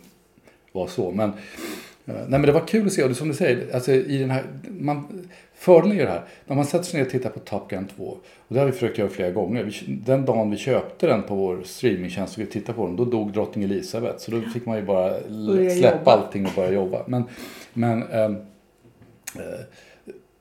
var 0.72 0.86
så. 0.86 1.10
Men, 1.10 1.28
eh, 1.28 1.34
nej, 2.04 2.26
men 2.28 2.42
det 2.42 2.52
var 2.52 2.66
kul 2.66 2.86
att 2.86 2.92
se, 2.92 3.02
och 3.02 3.08
det 3.08 3.14
som 3.14 3.28
du 3.28 3.34
säger, 3.34 3.74
alltså 3.74 3.92
i 3.92 4.18
den 4.18 4.30
här, 4.30 4.44
man, 4.68 5.28
fördelen 5.54 6.00
är 6.00 6.04
det 6.04 6.10
här, 6.10 6.24
när 6.46 6.56
man 6.56 6.64
sätter 6.64 6.84
sig 6.84 7.00
ner 7.00 7.06
och 7.06 7.12
tittar 7.12 7.30
på 7.30 7.40
Top 7.40 7.70
Gun 7.70 7.88
2, 7.96 8.04
och 8.04 8.54
det 8.54 8.58
har 8.58 8.66
vi 8.66 8.72
försökt 8.72 8.98
göra 8.98 9.08
flera 9.08 9.30
gånger. 9.30 9.82
Den 9.88 10.24
dagen 10.24 10.50
vi 10.50 10.56
köpte 10.56 11.06
den 11.06 11.22
på 11.22 11.34
vår 11.34 11.62
streamingtjänst 11.64 12.36
och 12.36 12.42
vi 12.42 12.46
tittade 12.46 12.76
på 12.76 12.86
den, 12.86 12.96
då 12.96 13.04
dog 13.04 13.32
drottning 13.32 13.64
Elisabeth. 13.64 14.18
Så 14.18 14.30
då 14.30 14.40
fick 14.40 14.66
man 14.66 14.76
ju 14.76 14.82
bara 14.82 15.20
släppa 15.78 16.10
allting 16.10 16.46
och 16.46 16.52
börja 16.56 16.72
jobba. 16.72 17.04
Men, 17.06 17.24
men 17.72 18.12
ähm, 18.12 18.36
äh, 19.36 19.42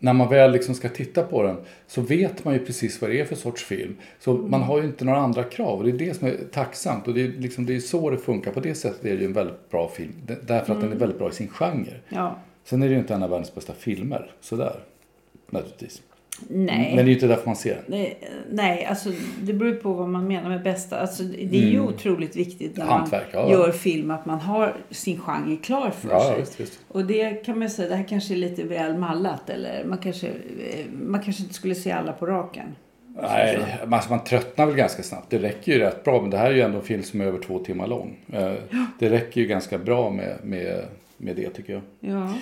när 0.04 0.14
man 0.14 0.30
väl 0.30 0.52
liksom 0.52 0.76
ska 0.76 0.90
titta 0.90 1.24
på 1.24 1.44
den 1.44 1.58
så 1.88 2.02
vet 2.02 2.46
man 2.46 2.54
ju 2.54 2.66
precis 2.66 3.02
vad 3.02 3.10
det 3.10 3.20
är 3.20 3.26
för 3.26 3.36
sorts 3.36 3.64
film. 3.64 3.96
Så 4.20 4.32
mm. 4.32 4.52
man 4.52 4.62
har 4.62 4.78
ju 4.82 4.88
inte 4.88 5.06
några 5.06 5.20
andra 5.20 5.44
krav 5.44 5.80
och 5.80 5.84
det 5.84 5.90
är 5.90 5.98
det 5.98 6.14
som 6.14 6.28
är 6.28 6.38
tacksamt. 6.52 7.08
Och 7.08 7.14
det 7.14 7.22
är, 7.22 7.28
liksom, 7.28 7.66
det 7.66 7.76
är 7.76 7.80
så 7.80 8.10
det 8.10 8.18
funkar. 8.18 8.52
På 8.52 8.60
det 8.60 8.76
sättet 8.76 9.06
är 9.06 9.16
det 9.16 9.22
ju 9.22 9.26
en 9.26 9.34
väldigt 9.34 9.70
bra 9.70 9.90
film. 9.90 10.14
Därför 10.26 10.56
att 10.56 10.68
mm. 10.68 10.80
den 10.80 10.84
är 10.84 10.86
mm. 10.86 10.98
väldigt 10.98 11.18
bra 11.18 11.30
i 11.30 11.34
sin 11.34 11.48
genre. 11.48 12.00
Ja. 12.10 12.36
Sen 12.64 12.84
är 12.84 12.88
det 12.88 12.94
ju 12.94 13.00
inte 13.00 13.14
en 13.14 13.24
av 13.24 13.30
världens 13.30 13.56
bästa 13.56 13.74
filmer. 13.74 14.32
Sådär. 14.42 14.80
Naturligtvis. 15.50 16.02
Nej. 16.48 16.94
Men 16.96 16.96
det 16.96 17.02
är 17.02 17.06
ju 17.06 17.14
inte 17.14 17.28
därför 17.28 17.46
man 17.46 17.56
ser 17.56 17.74
den. 17.76 17.84
Nej, 17.88 18.18
nej, 18.52 18.86
alltså 18.86 19.10
det 19.42 19.54
beror 19.54 19.72
ju 19.74 19.78
på 19.80 19.94
vad 19.94 20.10
man 20.10 20.28
menar 20.28 20.50
med 20.50 20.64
bästa. 20.64 21.00
Alltså, 21.00 21.24
det 21.24 21.58
är 21.58 21.70
ju 21.72 21.80
otroligt 21.80 22.36
viktigt 22.36 22.78
när 22.78 22.84
Mm. 22.84 22.96
Hantverk, 22.98 23.28
ja. 23.32 23.42
man 23.42 23.52
gör 23.52 23.72
film 23.72 24.12
att 24.12 24.26
man 24.26 24.40
har 24.40 24.76
sin 24.90 25.20
genre 25.20 25.58
klar 25.64 25.92
för 25.92 26.10
Ja, 26.10 26.24
sig. 26.24 26.40
visst, 26.40 26.60
visst. 26.60 26.80
Och 26.88 27.06
det 27.06 27.46
kan 27.46 27.60
man 27.60 27.70
säga, 27.70 27.90
det 27.90 27.96
här 27.96 28.04
kanske 28.08 28.34
är 28.34 28.38
lite 28.38 28.64
väl 28.64 28.98
mallat. 28.98 29.50
Eller 29.50 29.84
man 29.86 29.98
kanske, 29.98 30.28
eh, 30.28 30.86
man 31.02 31.22
kanske 31.22 31.42
inte 31.44 31.56
skulle 31.56 31.76
se 31.76 31.92
alla 31.92 32.14
på 32.14 32.26
raken. 32.26 32.66
Nej, 33.22 33.60
man, 33.86 33.94
alltså 33.94 34.10
man 34.10 34.24
tröttnar 34.24 34.66
väl 34.66 34.76
ganska 34.76 35.04
snabbt. 35.04 35.30
Det 35.30 35.38
räcker 35.38 35.72
ju 35.72 35.80
rätt 35.80 36.04
bra. 36.04 36.22
Men 36.22 36.30
det 36.30 36.38
här 36.38 36.50
är 36.52 36.56
ju 36.56 36.62
ändå 36.62 36.78
en 36.78 36.84
film 36.84 37.04
som 37.04 37.22
är 37.22 37.26
över 37.26 37.40
två 37.40 37.60
timmar 37.60 37.88
lång. 37.88 38.18
Eh, 38.34 38.54
Det 39.00 39.10
räcker 39.10 39.42
ju 39.42 39.48
ganska 39.48 39.78
bra 39.78 40.10
med, 40.10 40.38
med, 40.44 40.86
med 41.18 41.36
det 41.36 41.50
tycker 41.50 41.74
jag. 41.74 41.82
Ja. 42.00 42.34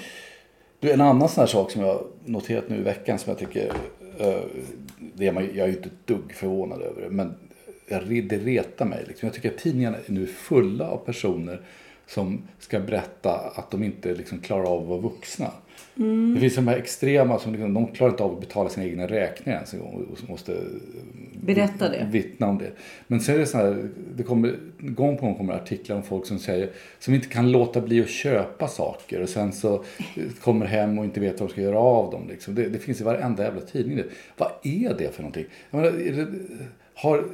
Du, 0.79 0.91
en 0.91 1.01
annan 1.01 1.29
sån 1.29 1.41
här 1.41 1.48
sak 1.48 1.71
som 1.71 1.81
jag 1.81 2.03
noterat 2.25 2.69
nu 2.69 2.77
i 2.77 2.81
veckan 2.81 3.19
som 3.19 3.29
jag 3.29 3.39
tycker, 3.39 3.67
eh, 4.19 4.41
det 5.15 5.27
är 5.27 5.31
man, 5.31 5.43
jag 5.43 5.63
är 5.63 5.67
ju 5.67 5.75
inte 5.75 5.89
ett 5.89 6.07
dugg 6.07 6.33
förvånad 6.33 6.81
över 6.81 7.01
det, 7.01 7.09
men 7.09 7.33
det 7.89 8.38
retar 8.38 8.86
mig. 8.86 9.03
Liksom. 9.07 9.27
Jag 9.27 9.33
tycker 9.33 9.50
att 9.50 9.57
tidningarna 9.57 9.98
är 9.98 10.12
nu 10.12 10.27
fulla 10.27 10.88
av 10.89 10.98
personer 10.98 11.62
som 12.09 12.41
ska 12.59 12.79
berätta 12.79 13.31
att 13.55 13.71
de 13.71 13.83
inte 13.83 14.13
liksom 14.13 14.39
klarar 14.39 14.63
av 14.63 14.81
att 14.81 14.87
vara 14.87 14.99
vuxna. 14.99 15.51
Det 16.33 16.39
finns 16.39 16.55
de 16.55 16.67
här 16.67 16.77
extrema 16.77 17.39
som 17.39 17.51
liksom, 17.51 17.73
de 17.73 17.87
klarar 17.87 18.11
inte 18.11 18.23
av 18.23 18.33
att 18.33 18.39
betala 18.39 18.69
sina 18.69 18.85
egna 18.85 19.07
räkningar 19.07 19.57
ens 19.57 19.73
en 19.73 19.79
gång 19.79 20.07
och 20.11 20.29
måste 20.29 20.57
Berätta 21.41 21.89
det. 21.89 22.07
vittna 22.11 22.47
om 22.47 22.57
det. 22.57 22.71
Men 23.07 23.19
sen 23.19 23.35
är 23.35 23.39
det 23.39 23.45
så 23.45 23.57
här, 23.57 23.89
det 24.15 24.23
kommer, 24.23 24.55
gång 24.77 25.17
på 25.17 25.25
gång 25.25 25.35
kommer 25.35 25.53
artiklar 25.53 25.95
om 25.95 26.03
folk 26.03 26.25
som 26.25 26.39
säger, 26.39 26.69
som 26.99 27.13
inte 27.13 27.27
kan 27.27 27.51
låta 27.51 27.81
bli 27.81 28.01
att 28.01 28.09
köpa 28.09 28.67
saker 28.67 29.21
och 29.21 29.29
sen 29.29 29.51
så 29.53 29.83
kommer 30.41 30.65
hem 30.65 30.99
och 30.99 31.05
inte 31.05 31.19
vet 31.19 31.39
vad 31.39 31.49
de 31.49 31.53
ska 31.53 31.61
göra 31.61 31.79
av 31.79 32.11
dem. 32.11 32.27
Liksom. 32.29 32.55
Det, 32.55 32.69
det 32.69 32.79
finns 32.79 33.01
i 33.01 33.03
varenda 33.03 33.43
jävla 33.43 33.61
tidning. 33.61 33.97
Det. 33.97 34.05
Vad 34.37 34.51
är 34.63 34.95
det 34.97 35.15
för 35.15 35.21
någonting? 35.21 35.45
Jag 35.69 35.81
menar, 35.81 35.97
är, 35.99 36.11
det, 36.13 36.27
har, 36.93 37.25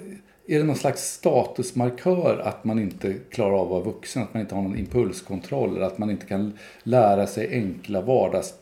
är 0.48 0.58
det 0.58 0.64
någon 0.64 0.76
slags 0.76 1.14
statusmarkör 1.14 2.40
att 2.40 2.64
man 2.64 2.80
inte 2.80 3.14
klarar 3.14 3.54
av 3.54 3.62
att 3.62 3.70
vara 3.70 3.84
vuxen? 3.84 4.24
Att 4.24 4.34
man 4.34 4.42
inte 4.42 4.56
har 4.56 4.62
någon 4.62 4.78
impulskontroll? 4.78 5.76
Eller 5.76 5.86
att 5.86 5.98
man 5.98 6.10
inte 6.10 6.26
kan 6.26 6.58
lära 6.84 7.28
sig 7.28 7.50
enkla 7.52 8.02
vardags... 8.02 8.54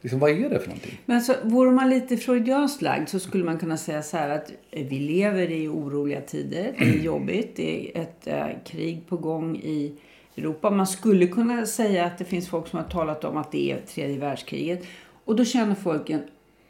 Liksom, 0.00 0.20
vad 0.20 0.30
är 0.30 0.50
det 0.50 0.58
för 0.58 0.66
någonting? 0.66 1.00
Men 1.06 1.16
alltså, 1.16 1.36
vore 1.42 1.70
man 1.70 1.90
lite 1.90 2.16
freudianskt 2.16 2.82
lagd 2.82 3.08
så 3.08 3.20
skulle 3.20 3.44
man 3.44 3.58
kunna 3.58 3.76
säga 3.76 4.02
så 4.02 4.16
här 4.16 4.28
att 4.28 4.52
eh, 4.70 4.86
vi 4.86 4.98
lever 4.98 5.50
i 5.50 5.68
oroliga 5.68 6.20
tider. 6.20 6.74
Det 6.78 6.84
är 6.84 7.02
jobbigt. 7.02 7.56
Det 7.56 7.90
är 7.96 8.02
ett 8.02 8.26
äh, 8.26 8.46
krig 8.64 9.02
på 9.08 9.16
gång 9.16 9.56
i 9.56 9.92
Europa. 10.36 10.70
Man 10.70 10.86
skulle 10.86 11.26
kunna 11.26 11.66
säga 11.66 12.04
att 12.04 12.18
det 12.18 12.24
finns 12.24 12.48
folk 12.48 12.68
som 12.68 12.78
har 12.78 12.86
talat 12.86 13.24
om 13.24 13.36
att 13.36 13.52
det 13.52 13.72
är 13.72 13.80
tredje 13.80 14.18
världskriget. 14.18 14.86
Och 15.24 15.36
då 15.36 15.44
känner 15.44 15.74
folk 15.74 16.10
en 16.10 16.22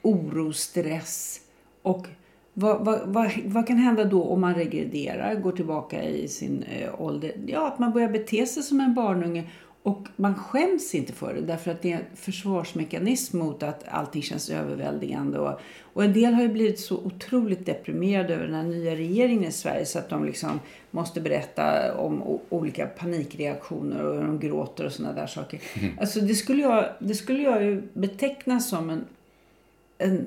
oro, 0.03 0.53
stress 0.53 1.41
och 1.83 2.07
vad, 2.55 2.85
vad, 2.85 3.01
vad, 3.05 3.31
vad 3.45 3.67
kan 3.67 3.77
hända 3.77 4.05
då 4.05 4.23
om 4.23 4.41
man 4.41 4.55
regrederar, 4.55 5.35
går 5.35 5.53
tillbaka 5.53 6.05
i 6.05 6.29
sin 6.29 6.63
eh, 6.63 7.01
ålder? 7.01 7.33
Ja, 7.47 7.67
att 7.69 7.79
man 7.79 7.93
börjar 7.93 8.09
bete 8.09 8.47
sig 8.47 8.63
som 8.63 8.81
en 8.81 8.95
barnunge 8.95 9.45
och 9.85 10.07
man 10.17 10.35
skäms 10.35 10.95
inte 10.95 11.13
för 11.13 11.35
det 11.35 11.41
därför 11.41 11.71
att 11.71 11.83
det 11.83 11.93
är 11.93 11.97
en 11.97 12.17
försvarsmekanism 12.17 13.39
mot 13.39 13.63
att 13.63 13.85
allting 13.89 14.23
känns 14.23 14.51
överväldigande. 14.51 15.39
Och, 15.39 15.61
och 15.83 16.05
en 16.05 16.13
del 16.13 16.35
har 16.35 16.43
ju 16.43 16.49
blivit 16.49 16.81
så 16.81 16.97
otroligt 16.97 17.67
deprimerade 17.67 18.35
över 18.35 18.47
den 18.47 18.55
här 18.55 18.63
nya 18.63 18.97
regeringen 18.97 19.49
i 19.49 19.53
Sverige 19.53 19.87
så 19.87 19.99
att 19.99 20.09
de 20.09 20.25
liksom 20.25 20.61
måste 20.91 21.21
berätta 21.21 21.95
om 21.97 22.41
olika 22.49 22.87
panikreaktioner 22.87 24.05
och 24.05 24.15
hur 24.15 24.23
de 24.23 24.39
gråter 24.39 24.87
och 24.87 24.93
sådana 24.93 25.15
där 25.15 25.27
saker. 25.27 25.61
Alltså 26.01 26.21
det 26.21 26.35
skulle 26.35 26.63
jag, 26.63 26.85
det 26.99 27.15
skulle 27.15 27.43
jag 27.43 27.65
ju 27.65 27.83
beteckna 27.93 28.61
som 28.61 28.91
en, 28.91 29.05
en 29.99 30.27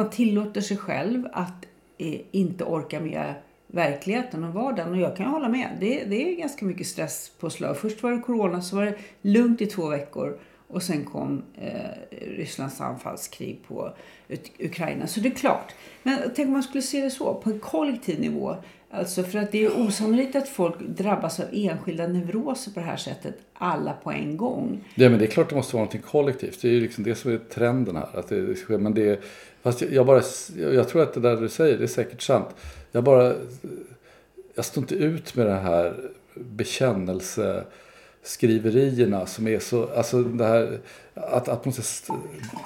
att 0.00 0.06
man 0.06 0.10
tillåter 0.10 0.60
sig 0.60 0.76
själv 0.76 1.28
att 1.32 1.66
eh, 1.98 2.20
inte 2.30 2.64
orka 2.64 3.00
med 3.00 3.34
verkligheten 3.66 4.44
och 4.44 4.54
vardagen. 4.54 4.92
Och 4.92 4.98
jag 4.98 5.16
kan 5.16 5.26
hålla 5.26 5.48
med. 5.48 5.68
Det, 5.80 6.04
det 6.04 6.32
är 6.32 6.36
ganska 6.36 6.64
mycket 6.64 6.86
stress 6.86 7.32
på 7.40 7.50
slag. 7.50 7.76
Först 7.76 8.02
var 8.02 8.10
det 8.10 8.18
corona, 8.18 8.62
så 8.62 8.76
var 8.76 8.84
det 8.84 8.94
lugnt 9.22 9.60
i 9.60 9.66
två 9.66 9.88
veckor. 9.88 10.38
Och 10.68 10.82
sen 10.82 11.04
kom 11.04 11.42
eh, 11.60 11.72
Rysslands 12.36 12.80
anfallskrig 12.80 13.60
på 13.68 13.92
Ut- 14.28 14.52
Ukraina. 14.58 15.06
Så 15.06 15.20
det 15.20 15.28
är 15.28 15.34
klart. 15.34 15.74
Men 16.02 16.18
tänk 16.36 16.46
om 16.46 16.52
man 16.52 16.62
skulle 16.62 16.82
se 16.82 17.00
det 17.00 17.10
så, 17.10 17.34
på 17.34 17.50
en 17.50 17.58
kollektiv 17.58 18.20
nivå. 18.20 18.56
Alltså 18.90 19.22
för 19.22 19.38
att 19.38 19.52
det 19.52 19.64
är 19.64 19.80
osannolikt 19.80 20.36
att 20.36 20.48
folk 20.48 20.80
drabbas 20.80 21.40
av 21.40 21.46
enskilda 21.52 22.06
neuroser 22.06 22.70
på 22.72 22.80
det 22.80 22.86
här 22.86 22.96
sättet. 22.96 23.34
Alla 23.54 23.92
på 23.92 24.10
en 24.10 24.36
gång. 24.36 24.84
Ja, 24.94 25.08
men 25.08 25.18
det 25.18 25.24
är 25.24 25.30
klart 25.30 25.48
det 25.48 25.54
måste 25.54 25.76
vara 25.76 25.80
någonting 25.84 26.02
kollektivt. 26.10 26.62
Det 26.62 26.68
är 26.68 26.72
ju 26.72 26.80
liksom 26.80 27.04
det 27.04 27.14
som 27.14 27.32
är 27.32 27.38
trenden 27.38 27.96
här. 27.96 28.08
Att 28.18 28.28
det. 28.28 28.68
Men 28.78 28.94
det 28.94 29.08
är, 29.08 29.18
fast 29.66 29.80
jag, 29.80 29.92
jag 29.92 30.06
bara, 30.06 30.22
jag, 30.56 30.74
jag 30.74 30.88
tror 30.88 31.02
att 31.02 31.14
det 31.14 31.20
där 31.20 31.36
du 31.36 31.48
säger, 31.48 31.78
det 31.78 31.84
är 31.84 31.88
säkert 31.88 32.22
sant. 32.22 32.48
Jag 32.92 33.04
bara, 33.04 33.34
jag 34.54 34.64
står 34.64 34.82
inte 34.82 34.94
ut 34.94 35.34
med 35.34 35.46
det 35.46 35.54
här 35.54 36.10
bekännelseskriverierna 36.34 39.26
som 39.26 39.48
är 39.48 39.58
så, 39.58 39.88
alltså 39.88 40.22
det 40.22 40.44
här 40.44 40.78
att, 41.16 41.48
att 41.48 41.64
man 41.64 41.72
ska 41.72 41.82
st- 41.82 42.12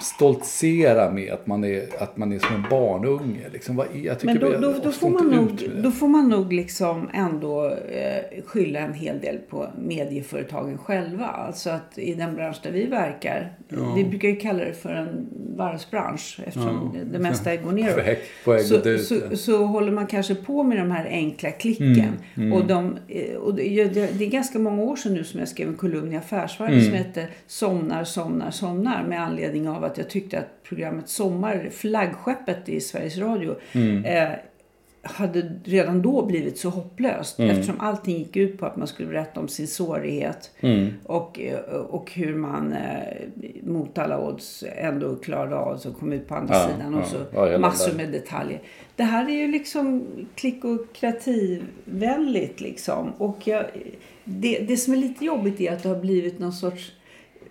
stoltsera 0.01 1.11
med 1.11 1.33
att 1.33 1.47
man 1.47 1.65
är, 1.65 1.83
att 1.99 2.17
man 2.17 2.33
är 2.33 2.39
som 2.39 2.55
en 2.55 2.65
barnunge. 2.71 3.49
Liksom, 3.53 3.77
vad 3.77 3.87
är, 3.87 4.01
jag 4.01 4.19
tycker 4.21 4.35
Men 4.41 4.61
då, 4.63 4.73
då, 4.73 4.75
då, 4.85 4.93
får 4.93 5.11
man 5.11 5.27
nog, 5.27 5.71
då 5.83 5.91
får 5.91 6.09
man 6.09 6.29
nog 6.29 6.53
liksom 6.53 7.09
ändå 7.15 7.67
eh, 7.71 8.43
skylla 8.47 8.79
en 8.81 8.95
hel 8.95 9.21
del 9.21 9.39
på 9.39 9.67
medieföretagen 9.79 10.79
själva. 10.79 11.27
Alltså 11.27 11.71
att 11.71 11.99
i 11.99 12.15
den 12.15 12.35
bransch 12.35 12.61
där 12.63 12.71
vi 12.71 12.87
verkar, 12.87 13.53
vi 13.97 14.05
brukar 14.05 14.29
ju 14.29 14.37
kalla 14.37 14.65
det 14.65 14.73
för 14.73 14.91
en 14.95 15.27
varvsbransch 15.57 16.41
eftersom 16.47 16.97
det 17.13 17.19
mesta 17.19 17.57
går 17.57 17.73
neråt. 17.73 18.05
På 18.45 18.53
på 18.53 18.59
så, 18.59 18.99
så, 18.99 19.15
ja. 19.31 19.37
så 19.37 19.65
håller 19.65 19.93
man 19.93 20.07
kanske 20.07 20.35
på 20.35 20.63
med 20.63 20.79
de 20.79 20.91
här 20.91 21.05
enkla 21.07 21.51
klicken. 21.51 22.13
Mm, 22.37 22.53
Och, 22.53 22.67
de, 22.67 22.97
eh, 23.09 23.35
och 23.37 23.55
det, 23.55 23.85
det, 23.85 24.19
det 24.19 24.25
är 24.25 24.31
ganska 24.31 24.59
många 24.59 24.83
år 24.83 24.97
sedan 24.97 25.15
nu 25.15 25.25
som 25.25 25.41
jag 25.41 25.49
skrev 25.49 25.69
en 25.69 25.75
kolumn 25.75 26.13
i 26.13 26.17
Affärsvärlden 26.17 26.71
Mm. 26.79 26.85
som 26.91 26.95
hette 26.99 27.27
Somnar, 27.47 28.05
somnar, 28.05 28.40
somnar 28.51 29.03
med 29.05 29.23
anledning 29.23 29.69
av 29.69 29.85
att 29.85 29.99
jag 29.99 30.11
tyckte 30.11 30.39
att 30.39 30.63
programmet 30.63 31.09
Sommar, 31.09 31.69
flaggskeppet 31.73 32.69
i 32.69 32.81
Sveriges 32.81 33.19
Radio, 33.19 33.55
Mm. 33.73 34.05
eh, 34.05 34.29
hade 35.03 35.53
redan 35.65 36.03
då 36.03 36.27
blivit 36.27 36.59
så 36.59 36.69
hopplöst 36.69 37.39
Mm. 37.39 37.51
eftersom 37.51 37.81
allting 37.81 38.19
gick 38.19 38.37
ut 38.37 38.59
på 38.59 38.67
att 38.67 38.77
man 38.77 38.87
skulle 38.87 39.09
berätta 39.09 39.41
om 39.41 39.49
sin 39.49 39.67
sårighet 39.67 40.51
Mm. 40.61 40.89
och, 41.05 41.41
eh, 41.41 41.59
och 41.75 42.13
hur 42.13 42.35
man 42.35 42.73
eh, 42.73 42.79
mot 43.63 43.99
alla 43.99 44.21
odds 44.29 44.65
ändå 44.77 45.17
klarade 45.17 45.57
av 45.57 45.73
att 45.75 45.87
komma 46.01 46.15
ut 46.15 46.29
på 46.29 46.35
andra 46.35 46.55
Ja, 46.55 46.69
sidan 46.69 46.95
och 46.95 47.01
ja. 47.01 47.05
så 47.07 47.17
Ja, 47.51 47.59
massor 47.59 47.97
med 47.97 48.09
detaljer. 48.13 48.61
Det 48.97 49.03
här 49.03 49.29
är 49.31 49.35
ju 49.35 49.49
liksom 49.49 50.07
klickokrativvänligt 50.35 52.61
liksom. 52.61 53.13
Och 53.19 53.49
jag, 53.49 53.65
det, 54.25 54.59
det 54.59 54.77
som 54.77 54.93
är 54.93 54.97
lite 54.99 55.25
jobbigt 55.25 55.61
är 55.61 55.73
att 55.73 55.83
det 55.83 55.89
har 55.89 56.01
blivit 56.01 56.39
någon 56.39 56.53
sorts... 56.53 56.93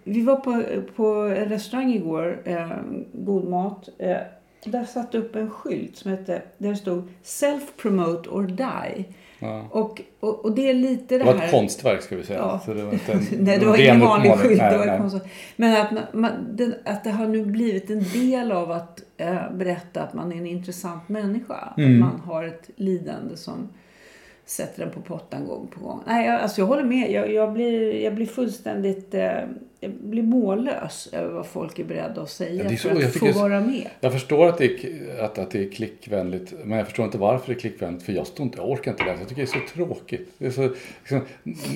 Vi 0.10 0.22
var 0.22 0.36
på, 0.36 0.64
på 0.96 1.06
en 1.06 1.50
restaurang 1.50 1.94
igår, 1.94 2.42
eh, 2.46 2.70
god 3.14 3.50
mat. 3.50 3.90
Eh, 3.98 4.18
där 4.64 4.86
satt 4.86 5.16
upp 5.16 5.36
en 5.36 5.50
skylt 5.50 5.98
som 5.98 6.12
hette, 6.12 6.42
där 6.58 6.70
det 6.70 6.76
stod 6.76 7.08
Self 7.24 7.78
promote 7.78 8.30
or 8.30 8.44
die. 8.44 9.06
Ja. 9.40 9.68
Och, 9.72 10.02
och, 10.20 10.46
och 10.46 10.56
det 10.56 10.70
är 10.70 10.74
lite 10.74 11.18
det, 11.18 11.18
Det 11.18 11.24
var 11.24 11.34
här... 11.34 11.46
ett 11.46 11.52
konstverk 11.52 12.02
ska 12.02 12.16
vi 12.16 12.24
säga. 12.24 12.40
Ja. 12.40 12.62
Så 12.66 12.74
det 12.74 12.84
var 12.84 12.94
inte 12.94 13.12
en, 13.12 13.20
Nej, 13.44 13.60
det 13.60 13.66
var 13.66 13.78
ingen 13.78 14.00
vanlig 14.00 14.34
skylt. 14.34 14.62
Nej, 14.62 14.72
Det 14.72 14.78
var 14.78 15.10
nej. 15.12 15.22
Men 15.56 15.82
att, 15.82 15.92
man, 15.92 16.04
man, 16.14 16.32
den, 16.52 16.74
att 16.86 17.04
det 17.04 17.12
har 17.12 17.28
nu 17.28 17.46
blivit 17.46 17.90
en 17.90 18.04
del 18.14 18.52
av 18.52 18.72
att 18.72 19.04
eh, 19.18 19.52
berätta 19.54 20.04
att 20.04 20.14
man 20.14 20.32
är 20.32 20.38
en 20.38 20.48
intressant 20.48 21.10
människa. 21.10 21.74
Mm. 21.78 22.04
Att 22.04 22.12
man 22.12 22.20
har 22.20 22.44
ett 22.44 22.70
lidande 22.76 23.38
som 23.38 23.70
sätter 24.46 24.86
den 24.86 24.94
på 24.94 25.02
pottan 25.02 25.46
gång 25.46 25.68
på 25.68 25.80
gång. 25.80 26.00
Nej, 26.08 26.28
jag, 26.28 26.42
alltså 26.42 26.62
jag 26.62 26.66
håller 26.66 26.84
med. 26.84 27.12
Jag, 27.12 27.34
jag, 27.34 27.54
blir, 27.54 28.04
jag 28.04 28.16
blir 28.16 28.26
fullständigt... 28.26 29.14
Eh, 29.14 29.42
blir 30.10 30.24
mållös 30.24 31.10
över 31.12 31.34
vad 31.34 31.46
folk 31.46 31.80
är 31.80 31.84
beredda 31.84 32.22
att 32.22 32.30
säga 32.30 32.64
Ja, 32.64 32.78
så- 32.78 32.90
för 32.90 32.96
att 32.96 33.14
få 33.14 33.26
tycker- 33.26 33.40
vara 33.40 33.60
med. 33.62 33.88
Jag 34.00 34.14
förstår 34.14 34.48
att 34.48 34.58
det, 34.58 34.66
är, 34.66 35.24
att, 35.24 35.38
att 35.38 35.52
det 35.52 35.64
är 35.66 35.70
klickvänligt, 35.72 36.54
men 36.64 36.78
jag 36.78 36.88
förstår 36.88 37.06
inte 37.06 37.18
varför 37.18 37.48
det 37.48 37.54
är 37.54 37.60
klickvänligt. 37.60 38.04
För 38.06 38.14
jag, 38.14 38.28
står 38.28 38.44
inte, 38.44 38.58
jag 38.58 38.70
orkar 38.70 38.92
inte 38.92 39.04
läsa. 39.06 39.20
Jag 39.20 39.30
tycker 39.30 39.42
det 39.42 39.48
är 39.58 39.60
så 39.68 39.74
tråkigt. 39.76 40.30
Det 40.38 40.46
är 40.46 40.52
så, 40.52 40.70
liksom, 41.00 41.22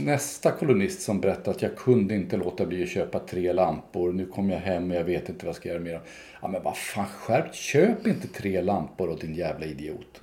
nästa 0.05 0.51
kolumnist 0.51 1.01
som 1.01 1.21
berättar 1.21 1.51
att 1.51 1.61
jag 1.61 1.75
kunde 1.75 2.15
inte 2.15 2.37
låta 2.37 2.65
bli 2.65 2.83
att 2.83 2.89
köpa 2.89 3.19
tre 3.19 3.53
lampor. 3.53 4.11
Nu 4.13 4.25
kom 4.25 4.49
jag 4.49 4.59
hem 4.59 4.91
och 4.91 4.97
jag 4.97 5.03
vet 5.03 5.29
inte 5.29 5.45
vad 5.45 5.49
jag 5.49 5.55
ska 5.55 5.69
göra 5.69 5.79
dem. 5.79 5.99
Ja 6.41 6.47
men 6.47 6.63
vad 6.63 6.77
fan 6.77 7.05
skärpt, 7.05 7.55
köp 7.55 8.07
inte 8.07 8.27
tre 8.27 8.61
lampor 8.61 9.09
åt 9.09 9.21
din 9.21 9.33
jävla 9.35 9.65
idiot. 9.65 10.19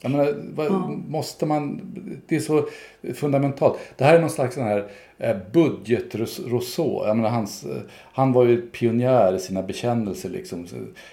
Jag 0.00 0.10
menar, 0.10 0.34
vad, 0.54 0.72
måste 1.08 1.46
man, 1.46 1.80
det 2.26 2.36
är 2.36 2.40
så 2.40 2.66
fundamentalt. 3.14 3.78
Det 3.96 4.04
här 4.04 4.14
är 4.16 4.20
någon 4.20 4.30
slags 4.30 4.54
sån 4.54 4.64
här 4.64 4.90
eh, 5.18 5.36
budget-Rousseau. 5.52 7.06
Jag 7.06 7.16
menar, 7.16 7.30
hans, 7.50 7.64
eh, 7.64 7.82
han 8.12 8.32
var 8.32 8.44
ju 8.44 8.62
pionjär 8.62 9.34
i 9.34 9.38
sina 9.38 9.62
bekännelser. 9.62 10.28
Liksom. 10.28 10.66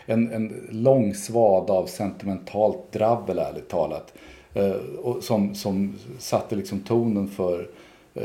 En, 0.06 0.32
en 0.32 0.68
lång 0.70 1.14
svad 1.14 1.70
av 1.70 1.86
sentimentalt 1.86 2.92
drabbel, 2.92 3.40
ärligt 3.40 3.70
talat. 3.70 4.14
Eh, 4.54 4.72
och 5.02 5.24
som, 5.24 5.56
som 5.56 5.96
satte 6.20 6.56
liksom 6.56 6.80
tonen 6.80 7.28
för, 7.28 7.68
eh, 8.16 8.24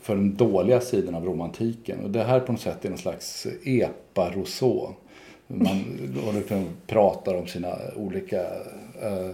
för 0.00 0.14
den 0.14 0.36
dåliga 0.36 0.80
sidan 0.80 1.14
av 1.14 1.24
romantiken. 1.24 2.00
Och 2.04 2.10
det 2.10 2.24
här 2.24 2.40
på 2.40 2.52
något 2.52 2.60
sätt 2.60 2.84
är 2.84 2.88
någon 2.88 2.98
slags 2.98 3.46
epa-Rousseau. 3.64 4.94
man 5.46 5.84
pratar 6.86 7.34
om 7.34 7.46
sina 7.46 7.74
olika 7.96 8.42
eh, 9.02 9.30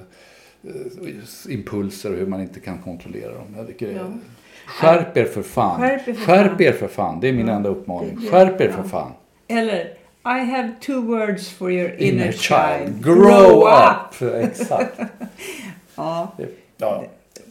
impulser 1.48 2.12
och 2.12 2.18
hur 2.18 2.26
man 2.26 2.40
inte 2.40 2.60
kan 2.60 2.78
kontrollera 2.78 3.34
dem. 3.34 3.54
Jag 3.56 3.66
tycker 3.66 3.86
det 3.86 3.94
är, 3.94 4.18
Skärp 4.68 5.16
er 5.16 5.24
för 5.24 5.42
fan. 5.42 5.80
Skärp 5.80 6.08
er 6.08 6.12
för 6.14 6.24
Skärp 6.24 6.48
fan. 6.50 6.62
er 6.62 6.72
för 6.72 6.88
fan. 6.88 7.20
Det 7.20 7.28
är 7.28 7.32
min 7.32 7.48
enda 7.48 7.68
uppmaning. 7.68 8.18
Skärp 8.30 8.60
er 8.60 8.70
för 8.70 8.82
fan. 8.82 9.12
Eller 9.48 9.78
I 10.24 10.44
have 10.44 10.72
two 10.80 11.00
words 11.00 11.48
for 11.50 11.72
your 11.72 11.90
inner, 11.98 12.32
child. 12.32 13.04
Grow 13.04 13.68
up! 13.68 14.22
Exakt. 14.42 15.00
Ja, 15.96 16.32
Ja. 16.76 17.04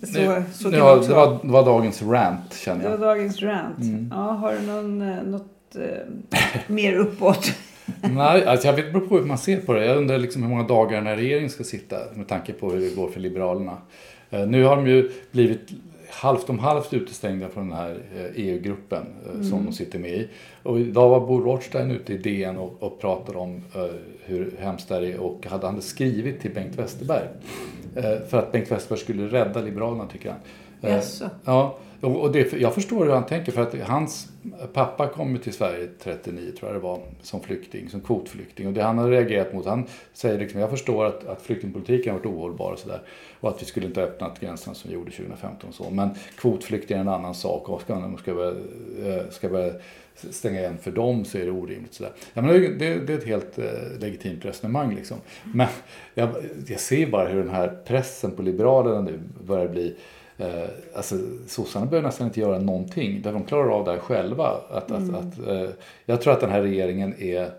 så, 0.03 0.19
Nu, 0.19 0.43
så 0.53 0.69
var, 0.69 0.97
det 1.07 1.13
var, 1.13 1.39
det 1.43 1.51
var 1.51 1.65
dagens 1.65 2.01
rant 2.03 2.53
känner 2.53 2.83
Det 2.89 2.97
var 2.97 3.07
jag. 3.07 3.17
dagens 3.17 3.41
rant. 3.41 3.79
Mm. 3.81 4.11
Ja, 4.15 4.17
har 4.31 4.53
du 4.53 4.61
någon, 4.61 5.01
eh, 5.01 5.23
något 5.23 5.75
eh, 5.75 5.81
mer 6.67 6.93
uppåt? 6.95 7.51
Nej, 8.01 8.45
alltså 8.45 8.67
jag 8.67 8.73
vet 8.73 8.93
beror 8.93 9.07
på 9.07 9.17
hur 9.17 9.25
man 9.25 9.37
ser 9.37 9.57
på 9.59 9.73
det. 9.73 9.85
Jag 9.85 9.97
undrar 9.97 10.17
liksom 10.17 10.43
hur 10.43 10.49
många 10.49 10.63
dagar 10.63 10.97
den 10.97 11.07
här 11.07 11.15
regeringen 11.15 11.49
ska 11.49 11.63
sitta 11.63 11.95
med 12.13 12.27
tanke 12.27 12.53
på 12.53 12.71
hur 12.71 12.79
det 12.81 12.95
går 12.95 13.09
för 13.09 13.19
Liberalerna. 13.19 13.77
Eh, 14.29 14.45
Nu 14.47 14.63
har 14.63 14.75
de 14.75 14.87
ju 14.87 15.11
blivit 15.31 15.69
halvt 16.09 16.49
om 16.49 16.59
halvt 16.59 16.93
utestängda 16.93 17.49
från 17.49 17.69
den 17.69 17.77
här 17.77 17.99
eh, 18.15 18.25
EU-gruppen 18.35 19.05
eh, 19.25 19.41
som 19.41 19.65
de 19.65 19.73
sitter 19.73 19.99
med 19.99 20.11
i. 20.11 20.27
Och 20.63 20.79
idag 20.79 21.09
var 21.09 21.19
Bo 21.19 21.39
Rothstein 21.39 21.91
ute 21.91 22.13
i 22.13 22.17
DN 22.17 22.57
och, 22.57 22.75
och 22.79 22.99
pratade 23.01 23.37
om 23.37 23.63
eh, 23.75 23.85
hur 24.23 24.53
hemskt 24.59 24.89
det 24.89 24.95
är 24.95 25.19
och 25.19 25.47
hade 25.47 25.67
han 25.67 25.81
skrivit 25.81 26.41
till 26.41 26.53
Bengt 26.53 26.75
Westerberg. 26.75 27.27
Eh, 27.95 28.27
för 28.29 28.37
att 28.37 28.51
Bengt 28.51 28.71
Westerberg 28.71 28.99
skulle 28.99 29.27
rädda 29.27 29.61
Liberalerna 29.61 30.07
tycker 30.07 30.29
han. 30.29 30.39
Jaså? 30.91 31.29
Ja, 31.45 31.77
och 32.01 32.31
det, 32.31 32.53
jag 32.53 32.73
förstår 32.73 33.05
hur 33.05 33.13
han 33.13 33.25
tänker 33.25 33.51
för 33.51 33.61
att 33.61 33.81
hans 33.81 34.27
pappa 34.73 35.07
kom 35.07 35.37
till 35.37 35.53
Sverige 35.53 35.87
39 36.03 36.51
tror 36.51 36.71
jag 36.71 36.75
det 36.75 36.83
var 36.83 36.99
som 37.21 37.41
flykting, 37.41 37.89
som 37.89 38.01
kvotflykting. 38.01 38.67
Och 38.67 38.73
det 38.73 38.83
han 38.83 38.97
har 38.97 39.09
reagerat 39.09 39.53
mot, 39.53 39.65
han 39.65 39.85
säger 40.13 40.39
liksom, 40.39 40.59
jag 40.59 40.69
förstår 40.69 41.05
att, 41.05 41.27
att 41.27 41.41
flyktingpolitiken 41.41 42.13
har 42.13 42.19
varit 42.19 42.25
ohållbar 42.25 42.71
och 42.71 42.79
sådär. 42.79 43.01
Och 43.39 43.49
att 43.49 43.61
vi 43.61 43.65
skulle 43.65 43.85
inte 43.85 43.99
ha 43.99 44.07
öppnat 44.07 44.39
gränserna 44.39 44.75
som 44.75 44.89
vi 44.89 44.95
gjorde 44.95 45.11
2015 45.11 45.69
och 45.69 45.75
så. 45.75 45.89
Men 45.89 46.09
kvotflyktingar 46.37 46.99
är 46.99 47.01
en 47.01 47.13
annan 47.13 47.35
sak 47.35 47.69
och 47.69 47.81
ska 47.81 47.95
man 47.95 48.17
ska 48.17 48.33
börja, 48.33 48.51
eh, 49.05 49.29
ska 49.29 49.49
börja 49.49 49.73
stänga 50.15 50.59
igen 50.59 50.77
för 50.81 50.91
dem 50.91 51.25
så 51.25 51.37
är 51.37 51.45
det 51.45 51.51
orimligt. 51.51 51.93
Sådär. 51.93 52.11
Ja, 52.33 52.41
men 52.41 52.53
det, 52.53 52.67
det, 52.67 52.99
det 52.99 53.13
är 53.13 53.17
ett 53.17 53.27
helt 53.27 53.57
eh, 53.57 53.65
legitimt 53.99 54.45
resonemang 54.45 54.95
liksom. 54.95 55.17
Men 55.43 55.67
jag, 56.13 56.29
jag 56.67 56.79
ser 56.79 57.07
bara 57.07 57.27
hur 57.27 57.43
den 57.43 57.53
här 57.53 57.77
pressen 57.85 58.31
på 58.31 58.41
Liberalerna 58.41 59.01
nu 59.01 59.19
börjar 59.45 59.67
bli 59.67 59.95
Eh, 60.39 60.69
alltså, 60.95 61.15
sossarna 61.47 61.85
behöver 61.85 62.07
nästan 62.07 62.27
inte 62.27 62.39
göra 62.39 62.59
någonting. 62.59 63.21
Där 63.21 63.33
de 63.33 63.43
klarar 63.43 63.69
av 63.69 63.85
det 63.85 63.91
här 63.91 63.99
själva. 63.99 64.47
Att, 64.69 64.91
att, 64.91 65.13
att, 65.13 65.47
eh, 65.47 65.69
jag 66.05 66.21
tror 66.21 66.33
att 66.33 66.41
den 66.41 66.49
här 66.51 66.61
regeringen 66.61 67.15
är, 67.21 67.49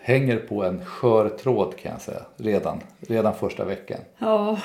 hänger 0.00 0.36
på 0.36 0.64
en 0.64 0.84
skör 0.84 1.28
tråd 1.28 1.76
kan 1.76 1.92
jag 1.92 2.00
säga. 2.00 2.22
Redan, 2.36 2.78
redan 3.00 3.34
första 3.34 3.64
veckan. 3.64 4.00
Ja, 4.18 4.58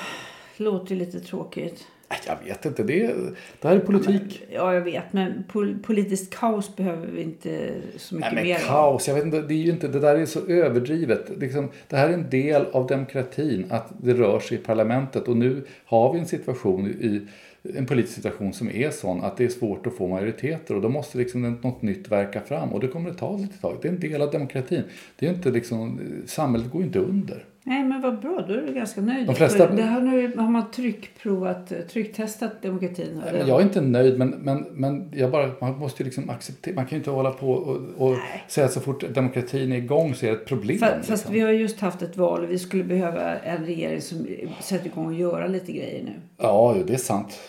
låter 0.57 0.95
lite 0.95 1.19
tråkigt. 1.19 1.83
Jag 2.27 2.37
vet 2.45 2.65
inte, 2.65 2.83
det, 2.83 3.03
är, 3.05 3.15
det 3.61 3.67
här 3.67 3.75
är 3.75 3.79
politik. 3.79 4.43
Ja, 4.51 4.73
jag 4.73 4.81
vet. 4.81 5.13
Men 5.13 5.43
pol- 5.51 5.79
politiskt 5.83 6.33
kaos 6.35 6.75
behöver 6.75 7.07
vi 7.07 7.21
inte 7.21 7.71
så 7.97 8.15
mycket 8.15 8.33
Nej, 8.33 8.43
mer 8.43 8.53
men 8.53 8.63
av. 8.63 8.67
kaos, 8.67 9.07
jag 9.07 9.15
vet 9.15 9.25
inte, 9.25 9.41
det 9.41 9.53
är 9.53 9.57
ju 9.57 9.71
inte, 9.71 9.87
det 9.87 9.99
där 9.99 10.15
är 10.15 10.25
så 10.25 10.47
överdrivet. 10.47 11.29
Liksom, 11.37 11.69
det 11.87 11.95
här 11.97 12.09
är 12.09 12.13
en 12.13 12.29
del 12.29 12.65
av 12.71 12.87
demokratin, 12.87 13.65
att 13.69 13.87
det 14.01 14.13
rör 14.13 14.39
sig 14.39 14.57
i 14.57 14.61
parlamentet. 14.61 15.27
Och 15.27 15.37
nu 15.37 15.65
har 15.85 16.13
vi 16.13 16.19
en 16.19 16.25
situation 16.27 16.87
i 16.87 17.27
en 17.63 17.85
politisk 17.85 18.15
situation 18.15 18.53
som 18.53 18.69
är 18.69 18.89
sån 18.89 19.23
att 19.23 19.37
det 19.37 19.43
är 19.43 19.49
svårt 19.49 19.87
att 19.87 19.93
få 19.93 20.07
majoriteter 20.07 20.75
och 20.75 20.81
då 20.81 20.89
måste 20.89 21.17
liksom 21.17 21.41
något 21.41 21.81
nytt 21.81 22.11
verka 22.11 22.41
fram 22.41 22.69
och 22.69 22.79
det 22.79 22.87
kommer 22.87 23.09
att 23.09 23.17
ta 23.17 23.37
lite 23.37 23.57
tag. 23.57 23.77
Det 23.81 23.87
är 23.87 23.91
en 23.91 23.99
del 23.99 24.21
av 24.21 24.31
demokratin. 24.31 24.83
Det 25.19 25.27
är 25.27 25.33
inte 25.33 25.51
liksom, 25.51 25.99
samhället 26.25 26.71
går 26.71 26.81
ju 26.81 26.87
inte 26.87 26.99
under. 26.99 27.45
Nej, 27.65 27.83
men 27.83 28.01
vad 28.01 28.19
bra. 28.21 28.45
Då 28.47 28.53
är 28.53 28.61
du 28.61 28.73
ganska 28.73 29.01
nöjd. 29.01 29.27
De 29.27 29.35
flesta- 29.35 29.71
Det 29.71 29.81
här 29.83 30.01
nu 30.01 30.35
har 30.37 30.49
man 30.51 30.71
tryckprovat, 30.71 31.73
trycktestat 31.89 32.61
demokratin. 32.61 33.21
Nej, 33.25 33.33
men 33.33 33.47
jag 33.47 33.59
är 33.59 33.63
inte 33.63 33.81
nöjd, 33.81 34.19
men, 34.19 34.29
men, 34.29 34.65
men 34.71 35.11
jag 35.15 35.31
bara, 35.31 35.51
man 35.61 35.79
måste 35.79 36.03
ju 36.03 36.05
liksom 36.05 36.29
acceptera. 36.29 36.75
Man 36.75 36.85
kan 36.85 36.91
ju 36.95 36.97
inte 36.97 37.09
hålla 37.09 37.31
på 37.31 37.51
och, 37.51 37.77
och 38.07 38.17
säga 38.47 38.65
att 38.65 38.73
så 38.73 38.79
fort 38.79 39.13
demokratin 39.13 39.71
är 39.71 39.77
igång 39.77 40.13
så 40.15 40.25
är 40.25 40.29
det 40.31 40.35
ett 40.37 40.45
problem. 40.45 40.77
Fa- 40.77 40.97
Fast 40.97 41.09
liksom. 41.09 41.33
vi 41.33 41.39
har 41.39 41.49
just 41.51 41.79
haft 41.79 42.01
ett 42.01 42.17
val 42.17 42.43
och 42.43 42.51
vi 42.51 42.59
skulle 42.59 42.83
behöva 42.83 43.35
en 43.39 43.65
regering 43.65 44.01
som 44.01 44.27
sätter 44.59 44.85
igång 44.85 45.05
och 45.05 45.13
göra 45.13 45.47
lite 45.47 45.71
grejer 45.71 46.03
nu. 46.03 46.13
Ja, 46.37 46.75
det 46.87 46.93
är 46.93 46.97
sant. 46.97 47.39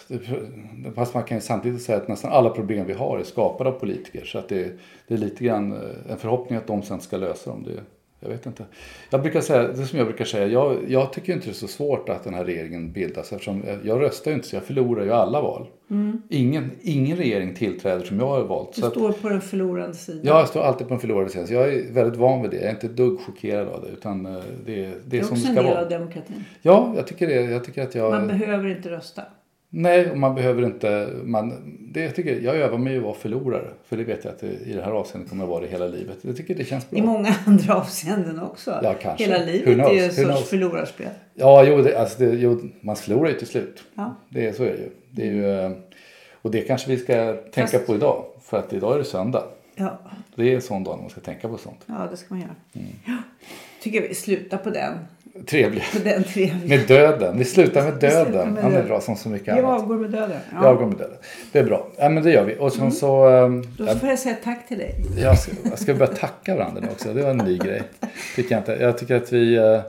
Fast 0.94 1.14
man 1.14 1.22
kan 1.22 1.36
ju 1.36 1.40
samtidigt 1.40 1.82
säga 1.82 1.98
att 1.98 2.08
nästan 2.08 2.32
alla 2.32 2.50
problem 2.50 2.86
vi 2.86 2.92
har 2.92 3.18
är 3.18 3.22
skapade 3.24 3.70
av 3.70 3.74
politiker. 3.74 4.24
Så 4.24 4.38
att 4.38 4.48
det, 4.48 4.72
det 5.08 5.14
är 5.14 5.18
lite 5.18 5.44
grann 5.44 5.72
eh, 5.72 5.78
en 6.12 6.18
förhoppning 6.18 6.58
att 6.58 6.66
de 6.66 6.82
sen 6.82 7.00
ska 7.00 7.16
lösa 7.16 7.50
dem. 7.50 7.62
Det, 7.66 7.80
jag 8.24 8.30
vet 8.30 8.46
inte. 8.46 8.64
Jag 9.10 9.22
brukar 9.22 9.40
säga, 9.40 9.62
det 9.68 9.86
som 9.86 9.98
jag 9.98 10.08
brukar 10.08 10.24
säga, 10.24 10.46
jag, 10.46 10.76
jag 10.88 11.12
tycker 11.12 11.32
inte 11.32 11.46
det 11.46 11.50
är 11.50 11.54
så 11.54 11.68
svårt 11.68 12.08
att 12.08 12.24
den 12.24 12.34
här 12.34 12.44
regeringen 12.44 12.92
bildas. 12.92 13.32
Eftersom 13.32 13.62
jag, 13.66 13.78
jag 13.84 14.00
röstar 14.02 14.30
ju 14.30 14.34
inte 14.36 14.48
så 14.48 14.56
jag 14.56 14.62
förlorar 14.62 15.04
ju 15.04 15.12
alla 15.12 15.40
val. 15.40 15.66
Ingen, 16.28 16.70
ingen 16.82 17.16
regering 17.16 17.54
tillträder 17.54 18.04
som 18.04 18.18
jag 18.20 18.26
har 18.26 18.42
valt. 18.44 18.74
Du 18.74 18.80
Så 18.80 18.86
att, 18.86 18.92
står 18.92 19.12
på 19.12 19.28
den 19.28 19.40
förlorande 19.40 19.94
sidan. 19.94 20.20
jag 20.24 20.48
står 20.48 20.62
alltid 20.62 20.88
på 20.88 20.94
en 20.94 21.00
förlorad 21.00 21.30
sida. 21.30 21.46
Så 21.46 21.54
jag 21.54 21.68
är 21.74 21.92
väldigt 21.92 22.18
van 22.18 22.42
vid 22.42 22.50
det. 22.50 22.56
Jag 22.56 22.66
är 22.66 22.70
inte 22.70 22.86
ett 22.86 22.96
dugg 22.96 23.20
chockerad 23.20 23.68
av 23.68 23.82
det. 23.82 23.88
Utan 23.88 24.26
eh, 24.26 24.32
det, 24.32 24.40
det 24.72 24.84
är, 24.84 24.94
det 25.06 25.18
är 25.18 25.22
som 25.22 25.32
också 25.32 25.44
det 25.44 25.48
en 25.50 25.54
ska 25.54 25.62
del 25.62 25.72
vara. 25.72 25.82
av 25.84 25.88
demokratin. 25.90 26.44
Ja, 26.62 26.92
jag 26.96 27.06
tycker 27.06 27.26
det. 27.26 27.34
Jag 27.34 27.64
tycker 27.64 27.82
att 27.82 27.94
jag... 27.94 28.10
Man 28.10 28.26
behöver 28.26 28.68
inte 28.68 28.90
rösta. 28.90 29.22
Nej, 29.70 30.10
och 30.10 30.18
man 30.18 30.34
behöver 30.34 30.62
inte... 30.64 31.08
Man, 31.24 31.52
det, 31.94 32.00
jag, 32.00 32.14
tycker, 32.14 32.40
jag 32.40 32.56
övar 32.56 32.78
mig 32.78 32.96
att 32.96 33.02
vara 33.02 33.14
förlorare. 33.14 33.68
För 33.84 33.96
det 33.96 34.04
vet 34.04 34.24
jag 34.24 34.32
att 34.32 34.40
det, 34.40 34.46
i 34.46 34.72
det 34.72 34.82
här 34.82 34.90
avseendet 34.90 35.30
kommer 35.30 35.44
att 35.44 35.50
vara 35.50 35.60
det 35.60 35.66
hela 35.66 35.86
livet. 35.86 36.16
Jag 36.22 36.36
tycker 36.36 36.54
det 36.54 36.64
känns 36.64 36.90
bra. 36.90 36.98
I 36.98 37.02
många 37.02 37.34
andra 37.46 37.74
avseenden 37.74 38.40
också. 38.40 38.80
Ja, 38.82 38.94
kanske. 39.00 39.24
Hela 39.24 39.44
livet 39.44 39.74
knows? 39.74 39.90
är 39.90 39.94
ju 39.94 40.00
en 40.04 40.28
Who 40.28 40.36
sorts 40.36 40.48
förlorarspel. 40.50 41.08
Ja, 41.34 41.64
jo, 41.64 41.82
det, 41.82 41.98
alltså 42.00 42.18
det, 42.18 42.30
jo, 42.34 42.60
man 42.80 42.96
förlorar 42.96 43.28
ju 43.30 43.38
till 43.38 43.46
slut. 43.46 43.82
Ja. 43.94 44.14
Det, 44.28 44.56
så 44.56 44.62
är 44.64 44.70
det 44.70 44.76
ju. 44.78 44.90
Det 45.10 45.22
är 45.22 45.32
ju 45.32 45.50
eh, 45.60 45.70
och 46.42 46.50
det 46.50 46.60
kanske 46.60 46.90
vi 46.90 46.96
ska 46.96 47.32
tänka 47.32 47.66
Fast- 47.78 47.86
på 47.86 47.94
idag. 47.94 48.24
För 48.42 48.56
att 48.58 48.72
idag 48.72 48.94
är 48.94 48.98
det 48.98 49.04
söndag. 49.04 49.44
Ja, 49.74 49.98
Det 50.34 50.50
är 50.50 50.54
en 50.54 50.62
sån 50.62 50.84
dag 50.84 50.94
när 50.96 51.02
man 51.02 51.10
ska 51.10 51.20
tänka 51.20 51.48
på 51.48 51.58
sånt. 51.58 51.80
ja 51.86 52.08
det 52.10 52.16
ska 52.16 52.26
man 52.34 52.40
göra. 52.40 52.54
Mm. 52.72 52.86
Ja. 53.06 53.16
Tycker 53.82 54.08
vi 54.08 54.14
slutar 54.14 54.58
på 54.58 54.70
den. 54.70 54.92
Trevligt. 55.46 55.92
På 55.92 55.98
den 56.08 56.24
trevliga. 56.24 56.78
Med 56.78 56.88
döden. 56.88 57.38
Vi 57.38 57.44
slutar 57.44 57.82
med 57.84 57.94
döden. 57.94 58.50
med 58.54 58.62
Han 58.62 58.74
är 58.76 58.82
bra 58.82 59.00
som 59.00 59.16
så 59.16 59.28
mycket 59.28 59.48
Jag 59.48 59.58
annat. 59.58 59.80
avgår 59.82 59.96
med 59.96 60.10
döden. 60.10 60.38
Ja. 60.52 60.64
Jag 60.64 60.76
går 60.76 60.86
med 60.86 60.96
döden. 60.98 61.16
Det 61.52 61.58
är 61.58 61.64
bra. 61.64 61.86
Ja, 61.98 62.08
men 62.08 62.22
det 62.22 62.30
gör 62.32 62.44
vi. 62.44 62.56
Och 62.58 62.72
sen 62.72 62.92
så... 62.92 63.28
ehm, 63.28 63.62
Då 63.78 63.84
jag- 63.86 64.00
får 64.00 64.08
jag 64.08 64.18
säga 64.18 64.36
tack 64.44 64.68
till 64.68 64.78
dig. 64.78 64.94
Jag 65.18 65.38
ska, 65.38 65.52
jag 65.70 65.78
ska 65.78 65.94
börja 65.94 66.12
tacka 66.12 66.54
varandra 66.56 66.80
nu 66.80 66.88
också. 66.92 67.12
Det 67.14 67.22
var 67.22 67.30
en 67.30 67.36
ny 67.38 67.58
grej. 67.58 67.82
Tycker 68.36 68.54
jag, 68.54 68.60
inte. 68.60 68.72
jag 68.80 68.98
tycker 68.98 69.14
att 69.16 69.32
vi, 69.32 69.56
eh, 69.56 69.80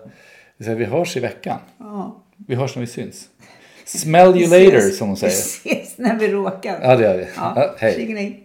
vi 0.57 0.73
vi 0.75 0.85
hörs 0.85 1.17
i 1.17 1.19
veckan. 1.19 1.57
Ja. 1.79 2.23
Vi 2.47 2.55
hörs 2.55 2.75
när 2.75 2.81
vi 2.81 2.87
syns. 2.87 3.25
Smell 3.85 4.41
you 4.41 4.65
later 4.65 4.79
som 4.89 5.07
hon 5.07 5.15
Vi 5.15 5.19
säger. 5.29 5.33
ses 5.75 5.97
när 5.97 6.15
vi 6.19 6.27
råkar. 6.27 6.79
Ja 6.81 6.95
det 6.95 7.03
gör 7.03 7.17
vi. 7.17 7.27
Ja. 7.37 7.53
Ja, 7.55 7.75
hej. 7.77 8.44